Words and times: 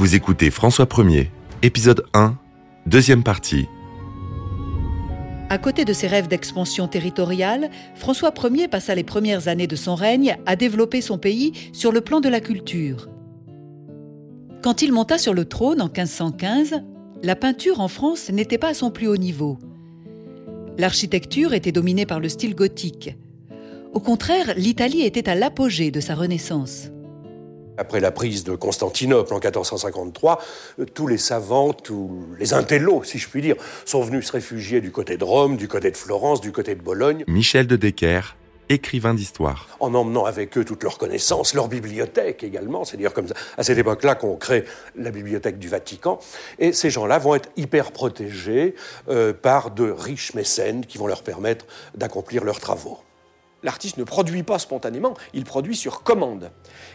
Vous 0.00 0.14
écoutez 0.14 0.50
François 0.50 0.86
1er, 0.86 1.26
épisode 1.60 2.06
1, 2.14 2.34
deuxième 2.86 3.22
partie. 3.22 3.66
À 5.50 5.58
côté 5.58 5.84
de 5.84 5.92
ses 5.92 6.06
rêves 6.06 6.26
d'expansion 6.26 6.88
territoriale, 6.88 7.68
François 7.96 8.32
Ier 8.50 8.66
passa 8.66 8.94
les 8.94 9.04
premières 9.04 9.48
années 9.48 9.66
de 9.66 9.76
son 9.76 9.94
règne 9.94 10.38
à 10.46 10.56
développer 10.56 11.02
son 11.02 11.18
pays 11.18 11.52
sur 11.74 11.92
le 11.92 12.00
plan 12.00 12.20
de 12.20 12.30
la 12.30 12.40
culture. 12.40 13.10
Quand 14.62 14.80
il 14.80 14.90
monta 14.90 15.18
sur 15.18 15.34
le 15.34 15.44
trône 15.44 15.82
en 15.82 15.88
1515, 15.88 16.80
la 17.22 17.36
peinture 17.36 17.80
en 17.80 17.88
France 17.88 18.30
n'était 18.30 18.56
pas 18.56 18.68
à 18.68 18.74
son 18.74 18.90
plus 18.90 19.06
haut 19.06 19.18
niveau. 19.18 19.58
L'architecture 20.78 21.52
était 21.52 21.72
dominée 21.72 22.06
par 22.06 22.20
le 22.20 22.30
style 22.30 22.54
gothique. 22.54 23.18
Au 23.92 24.00
contraire, 24.00 24.54
l'Italie 24.56 25.02
était 25.02 25.28
à 25.28 25.34
l'apogée 25.34 25.90
de 25.90 26.00
sa 26.00 26.14
renaissance. 26.14 26.90
Après 27.80 28.00
la 28.00 28.10
prise 28.10 28.44
de 28.44 28.54
Constantinople 28.54 29.32
en 29.32 29.38
1453, 29.38 30.38
euh, 30.80 30.84
tous 30.84 31.06
les 31.06 31.16
savants, 31.16 31.72
tous 31.72 32.26
les 32.38 32.52
intellos, 32.52 33.04
si 33.04 33.16
je 33.16 33.26
puis 33.26 33.40
dire, 33.40 33.56
sont 33.86 34.02
venus 34.02 34.26
se 34.26 34.32
réfugier 34.32 34.82
du 34.82 34.92
côté 34.92 35.16
de 35.16 35.24
Rome, 35.24 35.56
du 35.56 35.66
côté 35.66 35.90
de 35.90 35.96
Florence, 35.96 36.42
du 36.42 36.52
côté 36.52 36.74
de 36.74 36.82
Bologne. 36.82 37.24
Michel 37.26 37.66
de 37.66 37.76
Decker, 37.76 38.36
écrivain 38.68 39.14
d'histoire. 39.14 39.66
En 39.80 39.94
emmenant 39.94 40.26
avec 40.26 40.58
eux 40.58 40.64
toutes 40.66 40.82
leurs 40.82 40.98
connaissances, 40.98 41.54
leur 41.54 41.68
bibliothèque 41.68 42.44
également. 42.44 42.84
C'est 42.84 42.98
dire 42.98 43.14
comme 43.14 43.28
ça, 43.28 43.34
à 43.56 43.62
cette 43.62 43.78
époque-là 43.78 44.14
qu'on 44.14 44.36
crée 44.36 44.66
la 44.94 45.10
bibliothèque 45.10 45.58
du 45.58 45.68
Vatican. 45.68 46.18
Et 46.58 46.74
ces 46.74 46.90
gens-là 46.90 47.18
vont 47.18 47.34
être 47.34 47.48
hyper 47.56 47.92
protégés 47.92 48.74
euh, 49.08 49.32
par 49.32 49.70
de 49.70 49.90
riches 49.90 50.34
mécènes 50.34 50.84
qui 50.84 50.98
vont 50.98 51.06
leur 51.06 51.22
permettre 51.22 51.64
d'accomplir 51.94 52.44
leurs 52.44 52.60
travaux. 52.60 52.98
L'artiste 53.62 53.98
ne 53.98 54.04
produit 54.04 54.42
pas 54.42 54.58
spontanément, 54.58 55.14
il 55.34 55.44
produit 55.44 55.76
sur 55.76 56.02
commande. 56.02 56.50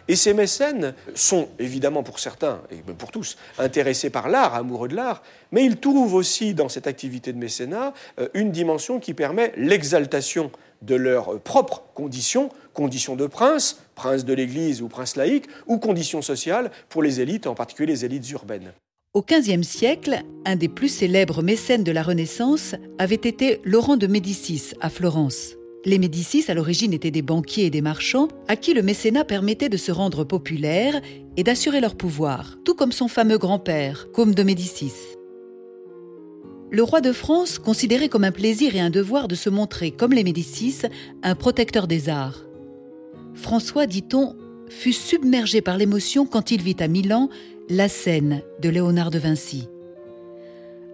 Et 0.07 0.15
ces 0.15 0.33
mécènes 0.33 0.93
sont 1.13 1.49
évidemment 1.59 2.03
pour 2.03 2.19
certains, 2.19 2.61
et 2.71 2.77
pour 2.93 3.11
tous, 3.11 3.37
intéressés 3.57 4.09
par 4.09 4.29
l'art, 4.29 4.55
amoureux 4.55 4.87
de 4.87 4.95
l'art, 4.95 5.21
mais 5.51 5.63
ils 5.63 5.77
trouvent 5.77 6.15
aussi 6.15 6.53
dans 6.53 6.69
cette 6.69 6.87
activité 6.87 7.33
de 7.33 7.37
mécénat 7.37 7.93
euh, 8.19 8.27
une 8.33 8.51
dimension 8.51 8.99
qui 8.99 9.13
permet 9.13 9.53
l'exaltation 9.57 10.51
de 10.81 10.95
leurs 10.95 11.39
propres 11.39 11.83
conditions, 11.93 12.49
conditions 12.73 13.15
de 13.15 13.27
prince, 13.27 13.79
prince 13.95 14.25
de 14.25 14.33
l'Église 14.33 14.81
ou 14.81 14.87
prince 14.87 15.15
laïque, 15.15 15.45
ou 15.67 15.77
conditions 15.77 16.21
sociales 16.21 16.71
pour 16.89 17.03
les 17.03 17.21
élites, 17.21 17.47
en 17.47 17.55
particulier 17.55 17.93
les 17.93 18.05
élites 18.05 18.29
urbaines. 18.31 18.73
Au 19.13 19.21
XVe 19.21 19.63
siècle, 19.63 20.23
un 20.43 20.57
des 20.57 20.67
plus 20.67 20.89
célèbres 20.89 21.41
mécènes 21.41 21.85
de 21.85 21.91
la 21.93 22.03
Renaissance 22.03 22.75
avait 22.99 23.15
été 23.15 23.61
Laurent 23.63 23.95
de 23.95 24.07
Médicis 24.07 24.73
à 24.81 24.89
Florence. 24.89 25.55
Les 25.87 25.99
Médicis, 25.99 26.45
à 26.47 26.55
l'origine, 26.55 26.93
étaient 26.93 27.11
des 27.11 27.21
banquiers 27.21 27.65
et 27.65 27.69
des 27.69 27.81
marchands 27.81 28.27
à 28.47 28.55
qui 28.55 28.73
le 28.73 28.81
mécénat 28.81 29.23
permettait 29.23 29.69
de 29.69 29.77
se 29.77 29.91
rendre 29.91 30.23
populaire 30.23 30.99
et 31.37 31.43
d'assurer 31.43 31.79
leur 31.79 31.95
pouvoir, 31.95 32.57
tout 32.65 32.73
comme 32.73 32.91
son 32.91 33.07
fameux 33.07 33.37
grand-père, 33.37 34.11
Côme 34.11 34.33
de 34.33 34.41
Médicis. 34.41 34.93
Le 36.71 36.81
roi 36.81 37.01
de 37.01 37.11
France 37.11 37.59
considérait 37.59 38.09
comme 38.09 38.23
un 38.23 38.31
plaisir 38.31 38.75
et 38.75 38.79
un 38.79 38.89
devoir 38.89 39.27
de 39.27 39.35
se 39.35 39.51
montrer, 39.51 39.91
comme 39.91 40.13
les 40.13 40.23
Médicis, 40.23 40.81
un 41.21 41.35
protecteur 41.35 41.85
des 41.85 42.09
arts. 42.09 42.41
François, 43.35 43.85
dit-on, 43.85 44.35
fut 44.67 44.91
submergé 44.91 45.61
par 45.61 45.77
l'émotion 45.77 46.25
quand 46.25 46.49
il 46.49 46.63
vit 46.63 46.77
à 46.79 46.87
Milan 46.87 47.29
la 47.69 47.89
scène 47.89 48.41
de 48.59 48.69
Léonard 48.69 49.11
de 49.11 49.19
Vinci. 49.19 49.67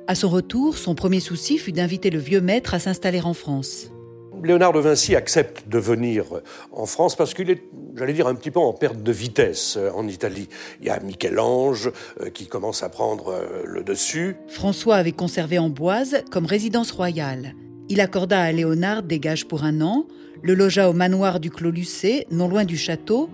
À 0.07 0.15
son 0.15 0.27
retour, 0.27 0.77
son 0.77 0.95
premier 0.95 1.21
souci 1.21 1.57
fut 1.57 1.71
d'inviter 1.71 2.09
le 2.09 2.19
vieux 2.19 2.41
maître 2.41 2.73
à 2.73 2.79
s'installer 2.79 3.21
en 3.21 3.33
France. 3.33 3.89
Léonard 4.43 4.73
de 4.73 4.79
Vinci 4.79 5.15
accepte 5.15 5.67
de 5.67 5.77
venir 5.77 6.25
en 6.71 6.85
France 6.85 7.15
parce 7.15 7.33
qu'il 7.33 7.49
est, 7.49 7.63
j'allais 7.95 8.13
dire, 8.13 8.27
un 8.27 8.35
petit 8.35 8.51
peu 8.51 8.59
en 8.59 8.73
perte 8.73 9.01
de 9.01 9.11
vitesse 9.11 9.77
euh, 9.77 9.91
en 9.93 10.07
Italie. 10.07 10.47
Il 10.79 10.87
y 10.87 10.89
a 10.89 10.99
Michel-Ange 10.99 11.91
euh, 12.21 12.29
qui 12.29 12.47
commence 12.47 12.81
à 12.81 12.89
prendre 12.89 13.29
euh, 13.29 13.63
le 13.65 13.83
dessus. 13.83 14.35
François 14.47 14.95
avait 14.95 15.11
conservé 15.11 15.59
Amboise 15.59 16.23
comme 16.31 16.45
résidence 16.45 16.91
royale. 16.91 17.53
Il 17.89 17.99
accorda 17.99 18.41
à 18.41 18.51
Léonard 18.51 19.03
des 19.03 19.19
gages 19.19 19.47
pour 19.47 19.63
un 19.63 19.81
an, 19.81 20.05
le 20.41 20.53
logea 20.53 20.89
au 20.89 20.93
manoir 20.93 21.39
du 21.39 21.51
Clos 21.51 21.71
Lucé, 21.71 22.25
non 22.31 22.47
loin 22.47 22.63
du 22.63 22.77
château, 22.77 23.29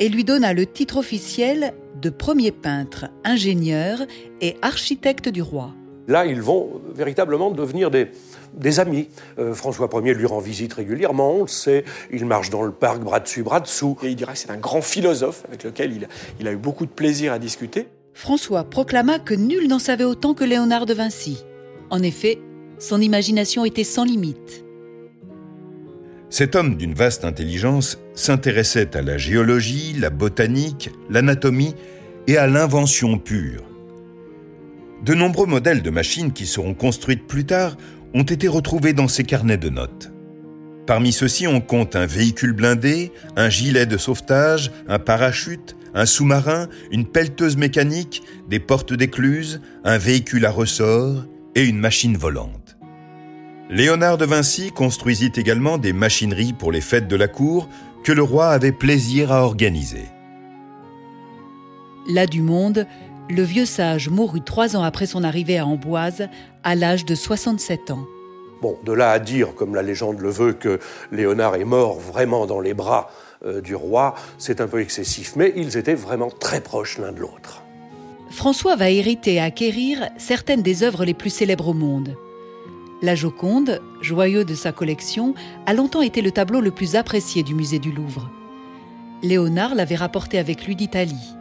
et 0.00 0.08
lui 0.08 0.24
donna 0.24 0.52
le 0.52 0.66
titre 0.66 0.96
officiel 0.96 1.74
de 2.02 2.10
premier 2.10 2.50
peintre, 2.50 3.06
ingénieur 3.22 4.00
et 4.40 4.56
architecte 4.62 5.28
du 5.28 5.42
roi. 5.42 5.72
Là, 6.06 6.26
ils 6.26 6.42
vont 6.42 6.82
véritablement 6.94 7.50
devenir 7.50 7.90
des, 7.90 8.08
des 8.56 8.80
amis. 8.80 9.08
Euh, 9.38 9.54
François 9.54 9.88
Ier 9.92 10.14
lui 10.14 10.26
rend 10.26 10.38
visite 10.38 10.72
régulièrement, 10.74 11.34
on 11.36 11.42
le 11.42 11.48
sait. 11.48 11.84
Il 12.12 12.24
marche 12.26 12.50
dans 12.50 12.62
le 12.62 12.72
parc 12.72 13.00
bras 13.00 13.20
dessus, 13.20 13.42
bras 13.42 13.60
dessous. 13.60 13.96
Et 14.02 14.08
il 14.08 14.16
dirait 14.16 14.32
que 14.32 14.38
c'est 14.38 14.50
un 14.50 14.56
grand 14.56 14.82
philosophe 14.82 15.44
avec 15.48 15.64
lequel 15.64 15.92
il, 15.92 16.08
il 16.40 16.48
a 16.48 16.52
eu 16.52 16.56
beaucoup 16.56 16.86
de 16.86 16.90
plaisir 16.90 17.32
à 17.32 17.38
discuter. 17.38 17.88
François 18.12 18.64
proclama 18.64 19.18
que 19.18 19.34
nul 19.34 19.68
n'en 19.68 19.78
savait 19.78 20.04
autant 20.04 20.34
que 20.34 20.44
Léonard 20.44 20.86
de 20.86 20.94
Vinci. 20.94 21.44
En 21.90 22.02
effet, 22.02 22.38
son 22.78 23.00
imagination 23.00 23.64
était 23.64 23.84
sans 23.84 24.04
limite. 24.04 24.64
Cet 26.30 26.56
homme 26.56 26.76
d'une 26.76 26.94
vaste 26.94 27.24
intelligence 27.24 27.98
s'intéressait 28.14 28.96
à 28.96 29.02
la 29.02 29.18
géologie, 29.18 29.94
la 29.98 30.10
botanique, 30.10 30.90
l'anatomie 31.08 31.74
et 32.26 32.36
à 32.36 32.46
l'invention 32.46 33.18
pure. 33.18 33.62
De 35.04 35.14
nombreux 35.14 35.46
modèles 35.46 35.82
de 35.82 35.90
machines 35.90 36.32
qui 36.32 36.46
seront 36.46 36.74
construites 36.74 37.26
plus 37.26 37.44
tard 37.44 37.76
ont 38.14 38.22
été 38.22 38.48
retrouvés 38.48 38.92
dans 38.92 39.08
ses 39.08 39.24
carnets 39.24 39.58
de 39.58 39.68
notes. 39.68 40.12
Parmi 40.86 41.12
ceux-ci, 41.12 41.46
on 41.46 41.60
compte 41.60 41.96
un 41.96 42.06
véhicule 42.06 42.52
blindé, 42.52 43.10
un 43.36 43.48
gilet 43.48 43.86
de 43.86 43.96
sauvetage, 43.96 44.70
un 44.88 44.98
parachute, 44.98 45.76
un 45.94 46.06
sous-marin, 46.06 46.68
une 46.90 47.06
pelleteuse 47.06 47.56
mécanique, 47.56 48.22
des 48.48 48.60
portes 48.60 48.92
d'écluse, 48.92 49.60
un 49.84 49.98
véhicule 49.98 50.44
à 50.46 50.50
ressort 50.50 51.24
et 51.54 51.64
une 51.64 51.78
machine 51.78 52.16
volante. 52.16 52.76
Léonard 53.70 54.18
de 54.18 54.26
Vinci 54.26 54.70
construisit 54.70 55.32
également 55.36 55.78
des 55.78 55.94
machineries 55.94 56.52
pour 56.52 56.70
les 56.70 56.82
fêtes 56.82 57.08
de 57.08 57.16
la 57.16 57.28
cour 57.28 57.68
que 58.04 58.12
le 58.12 58.22
roi 58.22 58.50
avait 58.50 58.72
plaisir 58.72 59.32
à 59.32 59.42
organiser. 59.42 60.04
Là 62.06 62.26
du 62.26 62.42
monde, 62.42 62.86
le 63.30 63.42
vieux 63.42 63.64
sage 63.64 64.10
mourut 64.10 64.42
trois 64.42 64.76
ans 64.76 64.82
après 64.82 65.06
son 65.06 65.24
arrivée 65.24 65.56
à 65.56 65.66
Amboise, 65.66 66.28
à 66.64 66.74
l'âge 66.74 67.04
de 67.04 67.14
67 67.14 67.90
ans. 67.90 68.06
Bon, 68.62 68.78
de 68.84 68.92
là 68.92 69.10
à 69.10 69.18
dire, 69.18 69.54
comme 69.54 69.74
la 69.74 69.82
légende 69.82 70.20
le 70.20 70.30
veut, 70.30 70.54
que 70.54 70.80
Léonard 71.12 71.56
est 71.56 71.64
mort 71.64 72.00
vraiment 72.00 72.46
dans 72.46 72.60
les 72.60 72.74
bras 72.74 73.10
euh, 73.44 73.60
du 73.60 73.74
roi, 73.74 74.14
c'est 74.38 74.60
un 74.60 74.66
peu 74.66 74.80
excessif, 74.80 75.34
mais 75.36 75.52
ils 75.54 75.76
étaient 75.76 75.94
vraiment 75.94 76.30
très 76.30 76.60
proches 76.60 76.98
l'un 76.98 77.12
de 77.12 77.20
l'autre. 77.20 77.62
François 78.30 78.74
va 78.74 78.90
hériter 78.90 79.34
et 79.34 79.40
acquérir 79.40 80.08
certaines 80.16 80.62
des 80.62 80.82
œuvres 80.82 81.04
les 81.04 81.14
plus 81.14 81.30
célèbres 81.30 81.68
au 81.68 81.74
monde. 81.74 82.16
La 83.02 83.14
Joconde, 83.14 83.82
joyeux 84.00 84.44
de 84.44 84.54
sa 84.54 84.72
collection, 84.72 85.34
a 85.66 85.74
longtemps 85.74 86.00
été 86.00 86.22
le 86.22 86.30
tableau 86.30 86.60
le 86.60 86.70
plus 86.70 86.96
apprécié 86.96 87.42
du 87.42 87.54
musée 87.54 87.78
du 87.78 87.92
Louvre. 87.92 88.30
Léonard 89.22 89.74
l'avait 89.74 89.94
rapporté 89.94 90.38
avec 90.38 90.66
lui 90.66 90.74
d'Italie. 90.74 91.34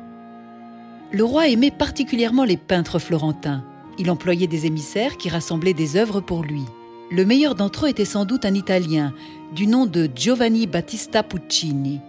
Le 1.12 1.24
roi 1.24 1.48
aimait 1.48 1.72
particulièrement 1.72 2.44
les 2.44 2.58
peintres 2.58 3.00
florentins. 3.00 3.64
Il 3.98 4.10
employait 4.10 4.48
des 4.48 4.66
émissaires 4.66 5.18
qui 5.18 5.30
rassemblaient 5.30 5.74
des 5.74 5.98
œuvres 5.98 6.20
pour 6.20 6.44
lui. 6.44 6.64
Le 7.12 7.26
meilleur 7.26 7.54
d'entre 7.54 7.86
eux 7.86 7.90
était 7.90 8.06
sans 8.06 8.26
doute 8.26 8.46
un 8.46 8.56
Italien, 8.56 9.14
du 9.54 9.68
nom 9.68 9.86
de 9.86 10.10
Giovanni 10.16 10.66
Battista 10.66 11.22
Puccini. 11.22 12.00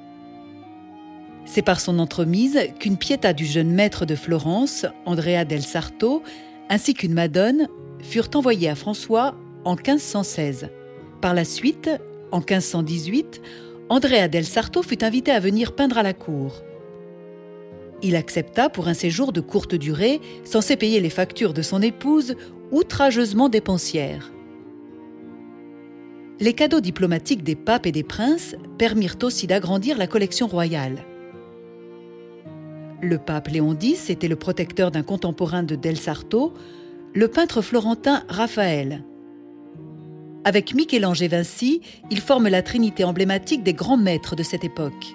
C'est 1.45 1.63
par 1.63 1.81
son 1.81 1.99
entremise 1.99 2.59
qu'une 2.81 2.97
Pietà 2.97 3.35
du 3.35 3.45
jeune 3.45 3.71
maître 3.71 4.07
de 4.07 4.15
Florence, 4.15 4.87
Andrea 5.05 5.45
del 5.45 5.63
Sarto, 5.63 6.23
ainsi 6.71 6.95
qu'une 6.95 7.13
Madone 7.13 7.69
furent 8.01 8.31
envoyées 8.35 8.71
à 8.71 8.75
François 8.75 9.35
en 9.65 9.75
1516. 9.75 10.71
Par 11.21 11.35
la 11.35 11.45
suite, 11.45 11.91
en 12.33 12.39
1518, 12.39 13.43
Andrea 13.91 14.29
del 14.29 14.47
Sarto 14.47 14.83
fut 14.83 15.05
invité 15.05 15.33
à 15.33 15.41
venir 15.41 15.75
peindre 15.75 15.99
à 15.99 16.03
la 16.03 16.15
cour. 16.15 16.63
Il 18.05 18.17
accepta 18.17 18.69
pour 18.69 18.87
un 18.87 18.93
séjour 18.93 19.33
de 19.33 19.41
courte 19.41 19.75
durée, 19.75 20.21
censé 20.45 20.77
payer 20.77 21.01
les 21.01 21.09
factures 21.09 21.55
de 21.55 21.63
son 21.63 21.81
épouse, 21.81 22.37
outrageusement 22.71 23.49
dépensière. 23.49 24.31
Les 26.39 26.53
cadeaux 26.53 26.83
diplomatiques 26.83 27.43
des 27.43 27.55
papes 27.55 27.87
et 27.87 27.93
des 27.93 28.03
princes 28.03 28.57
permirent 28.77 29.17
aussi 29.23 29.47
d'agrandir 29.47 29.97
la 29.97 30.07
collection 30.07 30.49
royale. 30.49 31.03
Le 33.01 33.17
pape 33.17 33.49
Léon 33.49 33.75
X 33.81 34.11
était 34.11 34.29
le 34.29 34.37
protecteur 34.37 34.91
d'un 34.91 35.03
contemporain 35.03 35.63
de 35.63 35.75
Del 35.75 35.97
Sarto, 35.97 36.53
le 37.15 37.29
peintre 37.29 37.63
florentin 37.63 38.23
Raphaël. 38.29 39.03
Avec 40.45 40.75
Michel-Ange 40.75 41.23
et 41.23 41.29
Vinci, 41.29 41.81
ils 42.11 42.21
forment 42.21 42.49
la 42.49 42.61
trinité 42.61 43.03
emblématique 43.03 43.63
des 43.63 43.73
grands 43.73 43.97
maîtres 43.97 44.37
de 44.37 44.43
cette 44.43 44.65
époque. 44.65 45.15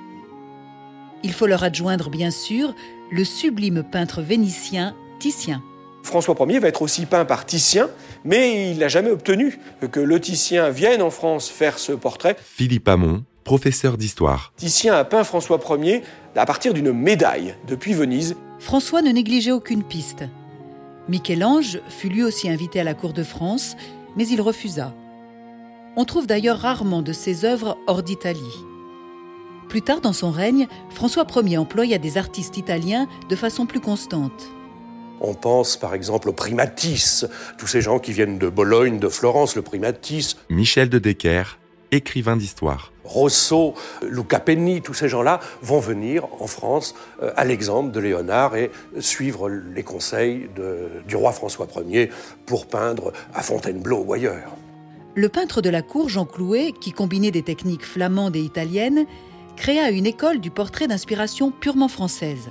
Il 1.23 1.33
faut 1.33 1.47
leur 1.47 1.63
adjoindre 1.63 2.09
bien 2.09 2.31
sûr 2.31 2.73
le 3.11 3.23
sublime 3.23 3.83
peintre 3.83 4.21
vénitien 4.21 4.95
Titien. 5.19 5.61
François 6.03 6.35
Ier 6.47 6.59
va 6.59 6.69
être 6.69 6.81
aussi 6.81 7.05
peint 7.05 7.25
par 7.25 7.45
Titien, 7.45 7.89
mais 8.23 8.71
il 8.71 8.79
n'a 8.79 8.87
jamais 8.87 9.11
obtenu 9.11 9.59
que 9.91 9.99
le 9.99 10.19
Titien 10.19 10.69
vienne 10.69 11.01
en 11.01 11.09
France 11.09 11.49
faire 11.49 11.77
ce 11.77 11.91
portrait. 11.91 12.37
Philippe 12.41 12.87
Hamon, 12.87 13.23
professeur 13.43 13.97
d'histoire. 13.97 14.53
Titien 14.55 14.93
a 14.93 15.03
peint 15.03 15.23
François 15.23 15.59
Ier 15.81 16.03
à 16.35 16.45
partir 16.45 16.73
d'une 16.73 16.93
médaille 16.93 17.55
depuis 17.67 17.93
Venise. 17.93 18.35
François 18.59 19.01
ne 19.01 19.11
négligeait 19.11 19.51
aucune 19.51 19.83
piste. 19.83 20.23
Michel-Ange 21.09 21.79
fut 21.89 22.09
lui 22.09 22.23
aussi 22.23 22.49
invité 22.49 22.79
à 22.79 22.83
la 22.83 22.93
cour 22.93 23.13
de 23.13 23.23
France, 23.23 23.75
mais 24.15 24.27
il 24.27 24.41
refusa. 24.41 24.93
On 25.95 26.05
trouve 26.05 26.27
d'ailleurs 26.27 26.59
rarement 26.59 27.01
de 27.01 27.13
ses 27.13 27.45
œuvres 27.45 27.77
hors 27.87 28.03
d'Italie. 28.03 28.39
Plus 29.69 29.83
tard 29.83 30.01
dans 30.01 30.13
son 30.13 30.31
règne, 30.31 30.67
François 30.89 31.27
Ier 31.43 31.59
employa 31.59 31.99
des 31.99 32.17
artistes 32.17 32.57
italiens 32.57 33.07
de 33.29 33.35
façon 33.35 33.67
plus 33.67 33.79
constante. 33.79 34.49
On 35.21 35.35
pense 35.35 35.77
par 35.77 35.93
exemple 35.93 36.29
au 36.29 36.33
primatis, 36.33 37.25
tous 37.59 37.67
ces 37.67 37.79
gens 37.79 37.99
qui 37.99 38.11
viennent 38.11 38.39
de 38.39 38.49
Bologne, 38.49 38.97
de 38.97 39.09
Florence, 39.09 39.55
le 39.55 39.61
primatis. 39.61 40.37
Michel 40.49 40.89
de 40.89 40.97
Decker, 40.97 41.59
écrivain 41.91 42.35
d'histoire. 42.35 42.91
Rosso, 43.03 43.75
Luca 44.01 44.39
Penni, 44.39 44.81
tous 44.81 44.95
ces 44.95 45.07
gens-là 45.07 45.39
vont 45.61 45.79
venir 45.79 46.25
en 46.39 46.47
France 46.47 46.95
euh, 47.21 47.31
à 47.35 47.45
l'exemple 47.45 47.91
de 47.91 47.99
Léonard 47.99 48.55
et 48.55 48.71
suivre 48.99 49.49
les 49.49 49.83
conseils 49.83 50.49
du 51.07 51.15
roi 51.15 51.31
François 51.31 51.67
Ier 51.87 52.09
pour 52.47 52.65
peindre 52.65 53.13
à 53.35 53.43
Fontainebleau 53.43 54.03
ou 54.03 54.13
ailleurs. 54.13 54.55
Le 55.15 55.27
peintre 55.27 55.61
de 55.61 55.69
la 55.69 55.81
cour, 55.81 56.07
Jean 56.07 56.25
Clouet, 56.25 56.71
qui 56.79 56.91
combinait 56.91 57.31
des 57.31 57.41
techniques 57.41 57.83
flamandes 57.83 58.35
et 58.35 58.41
italiennes, 58.41 59.05
créa 59.59 59.89
une 59.91 60.05
école 60.05 60.39
du 60.39 60.51
portrait 60.51 60.87
d'inspiration 60.87 61.51
purement 61.51 61.89
française. 61.89 62.49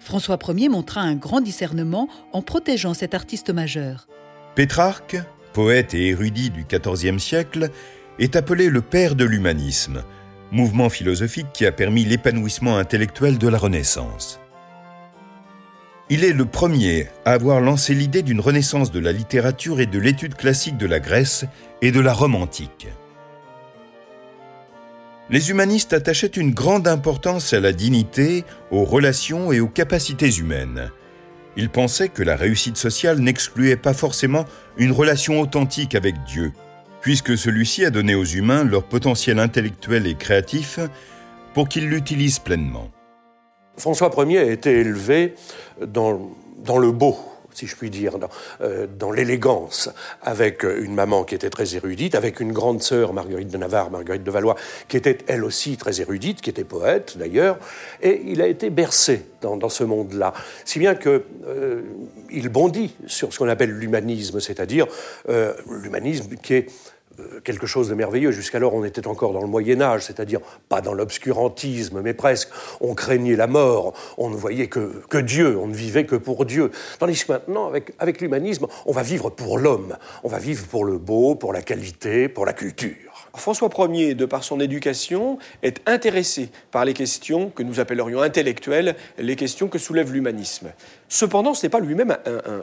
François 0.00 0.38
Ier 0.48 0.68
montra 0.68 1.00
un 1.00 1.14
grand 1.14 1.40
discernement 1.40 2.08
en 2.32 2.42
protégeant 2.42 2.94
cet 2.94 3.14
artiste 3.14 3.50
majeur. 3.50 4.08
Pétrarque, 4.56 5.16
poète 5.52 5.94
et 5.94 6.08
érudit 6.08 6.50
du 6.50 6.64
XIVe 6.64 7.20
siècle, 7.20 7.70
est 8.18 8.34
appelé 8.34 8.70
le 8.70 8.82
père 8.82 9.14
de 9.14 9.24
l'humanisme, 9.24 10.02
mouvement 10.50 10.90
philosophique 10.90 11.52
qui 11.54 11.64
a 11.64 11.70
permis 11.70 12.04
l'épanouissement 12.04 12.76
intellectuel 12.76 13.38
de 13.38 13.46
la 13.46 13.58
Renaissance. 13.58 14.40
Il 16.10 16.24
est 16.24 16.32
le 16.32 16.44
premier 16.44 17.06
à 17.24 17.34
avoir 17.34 17.60
lancé 17.60 17.94
l'idée 17.94 18.22
d'une 18.22 18.40
renaissance 18.40 18.90
de 18.90 18.98
la 18.98 19.12
littérature 19.12 19.80
et 19.80 19.86
de 19.86 20.00
l'étude 20.00 20.34
classique 20.34 20.76
de 20.76 20.86
la 20.86 20.98
Grèce 20.98 21.44
et 21.82 21.92
de 21.92 22.00
la 22.00 22.12
Rome 22.12 22.34
antique. 22.34 22.88
Les 25.30 25.50
humanistes 25.50 25.94
attachaient 25.94 26.26
une 26.26 26.52
grande 26.52 26.86
importance 26.86 27.54
à 27.54 27.60
la 27.60 27.72
dignité, 27.72 28.44
aux 28.70 28.84
relations 28.84 29.52
et 29.52 29.60
aux 29.60 29.68
capacités 29.68 30.30
humaines. 30.30 30.90
Ils 31.56 31.70
pensaient 31.70 32.10
que 32.10 32.22
la 32.22 32.36
réussite 32.36 32.76
sociale 32.76 33.20
n'excluait 33.20 33.76
pas 33.76 33.94
forcément 33.94 34.44
une 34.76 34.92
relation 34.92 35.40
authentique 35.40 35.94
avec 35.94 36.14
Dieu, 36.24 36.52
puisque 37.00 37.38
celui-ci 37.38 37.84
a 37.86 37.90
donné 37.90 38.14
aux 38.14 38.24
humains 38.24 38.64
leur 38.64 38.84
potentiel 38.84 39.38
intellectuel 39.38 40.06
et 40.06 40.14
créatif 40.14 40.78
pour 41.54 41.68
qu'ils 41.68 41.88
l'utilisent 41.88 42.38
pleinement. 42.38 42.90
François 43.78 44.10
Ier 44.26 44.38
a 44.38 44.44
été 44.44 44.78
élevé 44.80 45.34
dans, 45.86 46.32
dans 46.58 46.78
le 46.78 46.92
beau, 46.92 47.18
si 47.54 47.66
je 47.66 47.76
puis 47.76 47.90
dire, 47.90 48.18
dans, 48.18 48.28
euh, 48.60 48.86
l'élégance, 49.14 49.90
avec 50.22 50.64
une 50.64 50.94
maman 50.94 51.24
qui 51.24 51.34
était 51.34 51.50
très 51.50 51.76
érudite, 51.76 52.14
avec 52.14 52.40
une 52.40 52.52
grande 52.52 52.82
sœur, 52.82 53.12
Marguerite 53.12 53.48
de 53.48 53.56
Navarre, 53.56 53.90
Marguerite 53.90 54.24
de 54.24 54.30
Valois, 54.30 54.56
qui 54.88 54.96
était 54.96 55.18
elle 55.26 55.44
aussi 55.44 55.76
très 55.76 56.00
érudite, 56.00 56.40
qui 56.40 56.50
était 56.50 56.64
poète 56.64 57.16
d'ailleurs, 57.16 57.58
et 58.02 58.22
il 58.26 58.42
a 58.42 58.46
été 58.46 58.70
bercé 58.70 59.24
dans, 59.40 59.68
ce 59.68 59.84
monde-là, 59.84 60.32
si 60.64 60.78
bien 60.78 60.94
qu'il 60.94 61.20
euh, 61.46 61.82
bondit 62.50 62.94
sur 63.06 63.32
ce 63.32 63.38
qu'on 63.38 63.48
appelle 63.48 63.70
l'humanisme, 63.70 64.40
c'est-à-dire 64.40 64.86
euh, 65.28 65.54
l'humanisme 65.70 66.34
qui 66.36 66.54
est 66.54 66.70
euh, 66.70 66.93
quelque 67.44 67.66
chose 67.66 67.88
de 67.88 67.94
merveilleux. 67.94 68.30
Jusqu'alors, 68.30 68.74
on 68.74 68.84
était 68.84 69.06
encore 69.06 69.32
dans 69.32 69.40
le 69.40 69.46
Moyen 69.46 69.80
Âge, 69.80 70.02
c'est-à-dire 70.02 70.40
pas 70.68 70.80
dans 70.80 70.94
l'obscurantisme, 70.94 72.00
mais 72.02 72.14
presque. 72.14 72.48
On 72.80 72.94
craignait 72.94 73.36
la 73.36 73.46
mort, 73.46 73.94
on 74.18 74.30
ne 74.30 74.36
voyait 74.36 74.68
que, 74.68 75.18
Dieu, 75.20 75.58
on 75.58 75.66
ne 75.66 75.74
vivait 75.74 76.06
que 76.06 76.16
pour 76.16 76.44
Dieu. 76.44 76.70
Tandis 76.98 77.24
que 77.24 77.32
maintenant, 77.32 77.72
avec 77.98 78.20
l'humanisme, 78.20 78.66
on 78.86 78.92
va 78.92 79.02
vivre 79.02 79.30
pour 79.30 79.58
l'homme, 79.58 79.96
on 80.22 80.28
va 80.28 80.38
vivre 80.38 80.66
pour 80.66 80.84
le 80.84 80.98
beau, 80.98 81.34
pour 81.34 81.52
la 81.52 81.62
qualité, 81.62 82.28
pour 82.28 82.46
la 82.46 82.52
culture. 82.52 83.13
François 83.34 83.70
Ier, 83.90 84.14
de 84.14 84.26
par 84.26 84.44
son 84.44 84.60
éducation, 84.60 85.38
est 85.62 85.80
intéressé 85.86 86.50
par 86.70 86.84
les 86.84 86.92
questions 86.92 87.50
que 87.50 87.62
nous 87.62 87.80
appellerions 87.80 88.22
intellectuelles, 88.22 88.96
les 89.18 89.36
questions 89.36 89.68
que 89.68 89.78
soulève 89.78 90.12
l'humanisme. 90.12 90.72
Cependant, 91.08 91.54
ce 91.54 91.64
n'est 91.66 91.70
pas 91.70 91.80
lui-même 91.80 92.16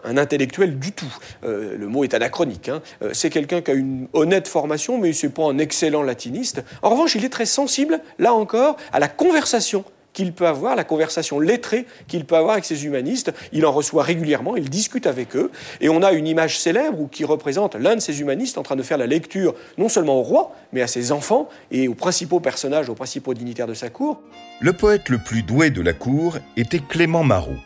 un, 0.04 0.18
intellectuel 0.18 0.78
du 0.80 0.92
tout. 0.92 1.14
Euh, 1.44 1.78
le 1.78 1.88
mot 1.88 2.04
est 2.04 2.14
anachronique. 2.14 2.70
Hein. 2.70 2.82
Euh, 3.02 3.12
c'est 3.14 3.30
quelqu'un 3.30 3.62
qui 3.62 3.72
a 3.72 3.74
une 3.74 4.08
honnête 4.14 4.48
formation, 4.48 4.98
mais 4.98 5.14
ce 5.14 5.28
n'est 5.28 5.32
pas 5.32 5.44
un 5.44 5.58
excellent 5.58 6.04
latiniste. 6.04 6.64
En 6.82 6.90
revanche, 6.90 7.16
il 7.16 7.26
est 7.26 7.30
très 7.30 7.46
sensible, 7.46 8.02
là 8.20 8.34
encore, 8.34 8.78
à 8.92 9.00
la 9.00 9.08
conversation 9.08 9.86
qu'il 10.14 10.34
peut 10.34 10.48
avoir, 10.48 10.76
la 10.76 10.84
conversation 10.84 11.40
lettrée 11.40 11.86
qu'il 12.08 12.26
peut 12.26 12.36
avoir 12.36 12.54
avec 12.54 12.66
ces 12.66 12.86
humanistes. 12.86 13.34
Il 13.52 13.66
en 13.66 13.72
reçoit 13.72 14.04
régulièrement, 14.04 14.56
il 14.56 14.70
discute 14.70 15.08
avec 15.08 15.36
eux. 15.36 15.52
Et 15.80 15.90
on 15.90 16.04
a 16.04 16.12
une 16.12 16.28
image 16.28 16.60
célèbre 16.60 17.10
qui 17.12 17.24
représente 17.24 17.76
l'un 17.76 17.96
de 17.96 18.02
ces 18.02 18.22
humanistes 18.22 18.58
en 18.58 18.64
train 18.64 18.76
de 18.76 18.84
faire 18.84 18.98
la 18.98 19.08
lecture 19.08 19.56
non 19.78 19.90
seulement 19.90 20.20
au 20.20 20.24
roi, 20.24 20.56
mais 20.74 20.82
à 20.82 20.88
ses 20.88 21.12
enfants 21.12 21.50
et 21.72 21.88
aux 21.88 21.94
principaux 21.94 22.40
personnages, 22.40 22.90
aux 22.90 22.96
principaux 22.96 23.34
dignitaires 23.34 23.68
de 23.68 23.74
sa 23.74 23.90
cour. 23.90 24.22
Le 24.60 24.74
poète 24.74 25.10
le 25.10 25.18
plus 25.18 25.44
doué 25.44 25.70
de 25.70 25.82
la 25.82 25.94
cour 25.94 26.38
était 26.58 26.80
Clément 26.80 27.24
Marot. 27.24 27.58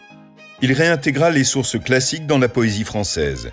Il 0.62 0.72
réintégra 0.72 1.32
les 1.32 1.44
sources 1.44 1.78
classiques 1.80 2.28
dans 2.28 2.38
la 2.38 2.48
poésie 2.48 2.86
française. 2.86 3.52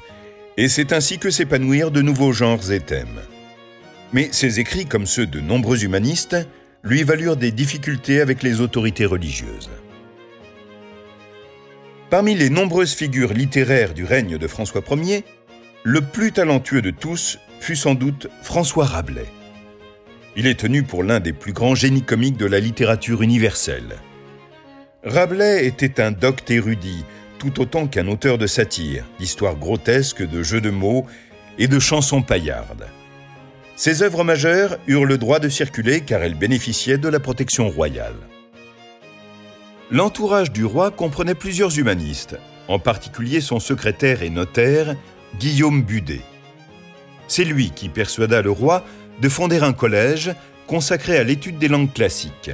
Et 0.56 0.68
c'est 0.68 0.92
ainsi 0.92 1.18
que 1.18 1.30
s'épanouirent 1.30 1.90
de 1.90 2.02
nouveaux 2.02 2.32
genres 2.32 2.70
et 2.70 2.80
thèmes. 2.80 3.20
Mais 4.12 4.28
ses 4.32 4.60
écrits, 4.60 4.84
comme 4.84 5.06
ceux 5.06 5.26
de 5.26 5.40
nombreux 5.40 5.84
humanistes, 5.84 6.36
lui 6.84 7.04
valurent 7.04 7.36
des 7.36 7.52
difficultés 7.52 8.20
avec 8.20 8.42
les 8.42 8.60
autorités 8.60 9.06
religieuses. 9.06 9.70
Parmi 12.10 12.34
les 12.34 12.50
nombreuses 12.50 12.94
figures 12.94 13.32
littéraires 13.32 13.94
du 13.94 14.04
règne 14.04 14.36
de 14.36 14.46
François 14.46 14.82
Ier, 14.90 15.24
le 15.84 16.00
plus 16.00 16.32
talentueux 16.32 16.82
de 16.82 16.90
tous 16.90 17.38
fut 17.60 17.76
sans 17.76 17.94
doute 17.94 18.28
François 18.42 18.84
Rabelais. 18.84 19.30
Il 20.36 20.46
est 20.46 20.58
tenu 20.58 20.82
pour 20.82 21.04
l'un 21.04 21.20
des 21.20 21.32
plus 21.32 21.52
grands 21.52 21.74
génies 21.74 22.02
comiques 22.02 22.36
de 22.36 22.46
la 22.46 22.58
littérature 22.58 23.22
universelle. 23.22 23.96
Rabelais 25.04 25.66
était 25.66 26.00
un 26.00 26.10
docte 26.10 26.50
érudit, 26.50 27.04
tout 27.38 27.60
autant 27.60 27.86
qu'un 27.86 28.08
auteur 28.08 28.38
de 28.38 28.46
satire, 28.46 29.04
d'histoires 29.18 29.56
grotesques, 29.56 30.26
de 30.26 30.42
jeux 30.42 30.60
de 30.60 30.70
mots 30.70 31.06
et 31.58 31.68
de 31.68 31.78
chansons 31.78 32.22
paillardes. 32.22 32.86
Ces 33.84 34.04
œuvres 34.04 34.22
majeures 34.22 34.78
eurent 34.86 35.06
le 35.06 35.18
droit 35.18 35.40
de 35.40 35.48
circuler 35.48 36.02
car 36.02 36.22
elles 36.22 36.36
bénéficiaient 36.36 36.98
de 36.98 37.08
la 37.08 37.18
protection 37.18 37.68
royale. 37.68 38.14
L'entourage 39.90 40.52
du 40.52 40.64
roi 40.64 40.92
comprenait 40.92 41.34
plusieurs 41.34 41.76
humanistes, 41.76 42.38
en 42.68 42.78
particulier 42.78 43.40
son 43.40 43.58
secrétaire 43.58 44.22
et 44.22 44.30
notaire, 44.30 44.94
Guillaume 45.40 45.82
Budet. 45.82 46.20
C'est 47.26 47.42
lui 47.42 47.70
qui 47.70 47.88
persuada 47.88 48.40
le 48.40 48.52
roi 48.52 48.84
de 49.20 49.28
fonder 49.28 49.64
un 49.64 49.72
collège 49.72 50.32
consacré 50.68 51.18
à 51.18 51.24
l'étude 51.24 51.58
des 51.58 51.66
langues 51.66 51.92
classiques. 51.92 52.52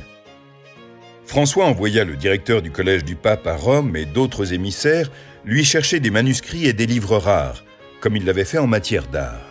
François 1.26 1.66
envoya 1.66 2.04
le 2.04 2.16
directeur 2.16 2.62
du 2.62 2.70
collège 2.70 3.04
du 3.04 3.16
pape 3.16 3.46
à 3.46 3.54
Rome 3.54 3.96
et 3.96 4.06
d'autres 4.06 4.54
émissaires 4.54 5.10
lui 5.44 5.62
chercher 5.62 6.00
des 6.00 6.10
manuscrits 6.10 6.64
et 6.64 6.72
des 6.72 6.86
livres 6.86 7.18
rares, 7.18 7.64
comme 8.00 8.16
il 8.16 8.24
l'avait 8.24 8.46
fait 8.46 8.56
en 8.56 8.66
matière 8.66 9.08
d'art. 9.08 9.47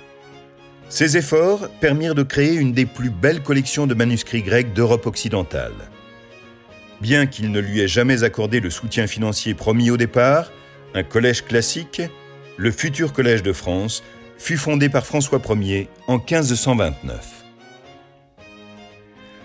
Ces 0.89 1.17
efforts 1.17 1.67
permirent 1.81 2.15
de 2.15 2.23
créer 2.23 2.55
une 2.55 2.71
des 2.71 2.85
plus 2.85 3.09
belles 3.09 3.43
collections 3.43 3.87
de 3.87 3.93
manuscrits 3.93 4.41
grecs 4.41 4.73
d'Europe 4.73 5.05
occidentale. 5.05 5.73
Bien 7.01 7.25
qu'il 7.25 7.51
ne 7.51 7.59
lui 7.59 7.81
ait 7.81 7.89
jamais 7.89 8.23
accordé 8.23 8.61
le 8.61 8.69
soutien 8.69 9.05
financier 9.05 9.53
promis 9.53 9.91
au 9.91 9.97
départ, 9.97 10.51
un 10.93 11.03
collège 11.03 11.43
classique, 11.43 12.01
le 12.55 12.71
futur 12.71 13.11
Collège 13.11 13.43
de 13.43 13.53
France, 13.53 14.01
fut 14.37 14.57
fondé 14.57 14.87
par 14.87 15.05
François 15.05 15.41
Ier 15.59 15.89
en 16.07 16.17
1529. 16.17 17.37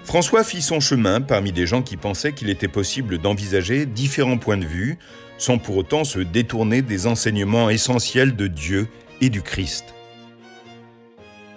François 0.04 0.44
fit 0.44 0.62
son 0.62 0.80
chemin 0.80 1.20
parmi 1.20 1.52
des 1.52 1.66
gens 1.66 1.82
qui 1.82 1.96
pensaient 1.96 2.32
qu'il 2.32 2.50
était 2.50 2.68
possible 2.68 3.18
d'envisager 3.18 3.84
différents 3.86 4.38
points 4.38 4.58
de 4.58 4.66
vue 4.66 4.98
sans 5.38 5.58
pour 5.58 5.76
autant 5.76 6.04
se 6.04 6.20
détourner 6.20 6.82
des 6.82 7.06
enseignements 7.06 7.68
essentiels 7.68 8.36
de 8.36 8.46
Dieu 8.46 8.88
et 9.20 9.28
du 9.28 9.42
Christ. 9.42 9.94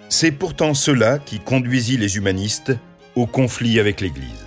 C'est 0.08 0.30
pourtant 0.30 0.72
cela 0.72 1.18
qui 1.18 1.40
conduisit 1.40 1.96
les 1.96 2.16
humanistes 2.16 2.72
au 3.16 3.26
conflit 3.26 3.80
avec 3.80 4.00
l'Église. 4.00 4.46